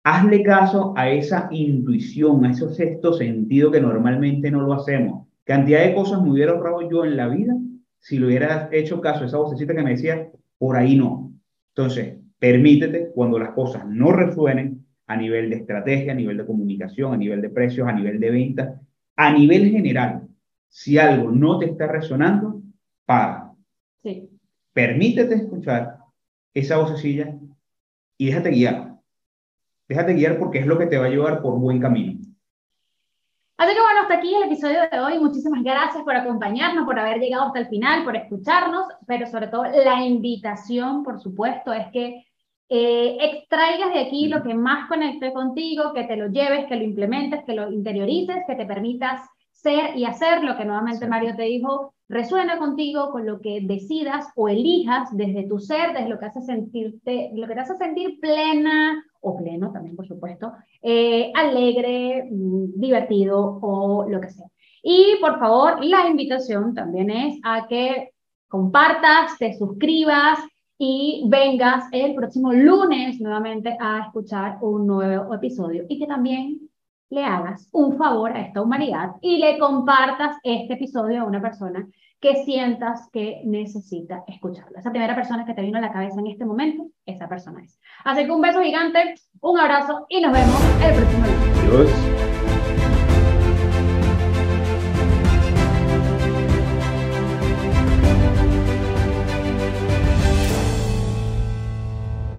Hazle 0.03 0.43
caso 0.43 0.93
a 0.97 1.09
esa 1.09 1.47
intuición, 1.51 2.45
a 2.45 2.51
ese 2.51 2.69
sexto 2.73 3.13
sentido 3.13 3.71
que 3.71 3.79
normalmente 3.79 4.51
no 4.51 4.61
lo 4.61 4.73
hacemos. 4.73 5.27
Cantidad 5.45 5.83
de 5.83 5.95
cosas 5.95 6.21
me 6.21 6.31
hubiera 6.31 6.51
ahorrado 6.51 6.89
yo 6.89 7.05
en 7.05 7.15
la 7.17 7.27
vida 7.27 7.55
si 8.03 8.19
lo 8.19 8.27
hubiera 8.27 8.67
hecho 8.73 8.99
caso 8.99 9.23
a 9.23 9.27
esa 9.27 9.37
vocecita 9.37 9.73
que 9.73 9.81
me 9.81 9.91
decía, 9.91 10.29
por 10.57 10.75
ahí 10.75 10.97
no. 10.97 11.31
Entonces, 11.69 12.17
permítete 12.37 13.11
cuando 13.15 13.39
las 13.39 13.51
cosas 13.51 13.87
no 13.87 14.11
resuenen 14.11 14.85
a 15.07 15.15
nivel 15.15 15.49
de 15.49 15.55
estrategia, 15.55 16.11
a 16.11 16.15
nivel 16.15 16.37
de 16.37 16.45
comunicación, 16.45 17.13
a 17.13 17.17
nivel 17.17 17.41
de 17.41 17.49
precios, 17.49 17.87
a 17.87 17.93
nivel 17.93 18.19
de 18.19 18.29
ventas, 18.29 18.81
a 19.15 19.31
nivel 19.31 19.71
general. 19.71 20.27
Si 20.67 20.97
algo 20.97 21.31
no 21.31 21.59
te 21.59 21.67
está 21.67 21.87
resonando, 21.87 22.61
para 23.05 23.42
Sí. 24.03 24.29
Permítete 24.73 25.35
escuchar 25.35 25.97
esa 26.53 26.77
vocecilla 26.77 27.35
y 28.17 28.27
déjate 28.27 28.49
guiar. 28.49 28.95
Déjate 29.87 30.13
guiar 30.13 30.37
porque 30.37 30.59
es 30.59 30.67
lo 30.67 30.77
que 30.77 30.87
te 30.87 30.97
va 30.97 31.05
a 31.05 31.09
llevar 31.09 31.41
por 31.41 31.57
buen 31.59 31.79
camino. 31.79 32.19
Así 33.57 33.73
que 33.73 33.81
bueno, 33.81 34.01
hasta 34.01 34.15
aquí 34.15 34.33
el 34.35 34.43
episodio 34.43 34.79
de 34.91 34.99
hoy. 34.99 35.19
Muchísimas 35.19 35.63
gracias 35.63 36.03
por 36.03 36.15
acompañarnos, 36.15 36.85
por 36.85 36.99
haber 36.99 37.19
llegado 37.19 37.45
hasta 37.45 37.59
el 37.59 37.67
final, 37.67 38.03
por 38.03 38.15
escucharnos, 38.15 38.87
pero 39.07 39.25
sobre 39.27 39.47
todo 39.47 39.63
la 39.63 40.03
invitación, 40.03 41.03
por 41.03 41.19
supuesto, 41.19 41.71
es 41.71 41.87
que 41.93 42.25
eh, 42.69 43.17
extraigas 43.21 43.93
de 43.93 43.99
aquí 43.99 44.27
lo 44.27 44.41
que 44.41 44.53
más 44.53 44.87
conecte 44.87 45.31
contigo, 45.31 45.93
que 45.93 46.05
te 46.05 46.17
lo 46.17 46.27
lleves, 46.27 46.65
que 46.65 46.75
lo 46.75 46.83
implementes, 46.83 47.43
que 47.45 47.53
lo 47.53 47.71
interiorices, 47.71 48.37
que 48.47 48.55
te 48.55 48.65
permitas 48.65 49.21
ser 49.51 49.95
y 49.95 50.05
hacer 50.05 50.43
lo 50.43 50.57
que 50.57 50.65
nuevamente 50.65 51.07
Mario 51.07 51.35
te 51.35 51.43
dijo, 51.43 51.93
resuena 52.09 52.57
contigo 52.57 53.11
con 53.11 53.25
lo 53.25 53.39
que 53.39 53.61
decidas 53.61 54.27
o 54.35 54.49
elijas 54.49 55.15
desde 55.15 55.47
tu 55.47 55.59
ser, 55.59 55.93
desde 55.93 56.09
lo 56.09 56.19
que 56.19 56.25
hace 56.25 56.41
sentirte, 56.41 57.31
lo 57.33 57.47
que 57.47 57.53
te 57.53 57.59
hace 57.59 57.77
sentir 57.77 58.19
plena 58.19 59.03
o 59.21 59.37
pleno 59.37 59.71
también, 59.71 59.95
por 59.95 60.07
supuesto, 60.07 60.51
eh, 60.81 61.31
alegre, 61.33 62.27
mm, 62.29 62.79
divertido 62.79 63.59
o 63.61 64.05
lo 64.09 64.19
que 64.19 64.29
sea. 64.29 64.47
Y 64.81 65.15
por 65.21 65.39
favor, 65.39 65.83
la 65.83 66.07
invitación 66.07 66.73
también 66.73 67.09
es 67.09 67.39
a 67.43 67.67
que 67.67 68.11
compartas, 68.49 69.37
te 69.39 69.53
suscribas 69.53 70.39
y 70.77 71.23
vengas 71.27 71.85
el 71.91 72.13
próximo 72.13 72.51
lunes 72.51 73.19
nuevamente 73.21 73.77
a 73.79 74.01
escuchar 74.05 74.57
un 74.61 74.85
nuevo 74.85 75.33
episodio 75.33 75.85
y 75.87 75.97
que 75.97 76.05
también 76.05 76.62
le 77.13 77.23
hagas 77.23 77.69
un 77.71 77.95
favor 77.97 78.31
a 78.31 78.41
esta 78.41 78.61
humanidad 78.61 79.11
y 79.21 79.37
le 79.37 79.59
compartas 79.59 80.37
este 80.43 80.73
episodio 80.73 81.21
a 81.21 81.25
una 81.25 81.41
persona 81.41 81.87
que 82.19 82.43
sientas 82.43 83.09
que 83.11 83.41
necesita 83.45 84.23
escucharlo. 84.27 84.79
Esa 84.79 84.89
primera 84.89 85.13
persona 85.13 85.45
que 85.45 85.53
te 85.53 85.61
vino 85.61 85.77
a 85.77 85.81
la 85.81 85.91
cabeza 85.91 86.19
en 86.19 86.27
este 86.27 86.45
momento, 86.45 86.87
esa 87.05 87.27
persona 87.27 87.61
es. 87.63 87.79
Así 88.03 88.25
que 88.25 88.31
un 88.31 88.41
beso 88.41 88.61
gigante, 88.61 89.15
un 89.41 89.59
abrazo 89.59 90.05
y 90.09 90.21
nos 90.21 90.31
vemos 90.31 90.59
el 90.81 90.95
próximo 90.95 91.25
día. 91.25 92.32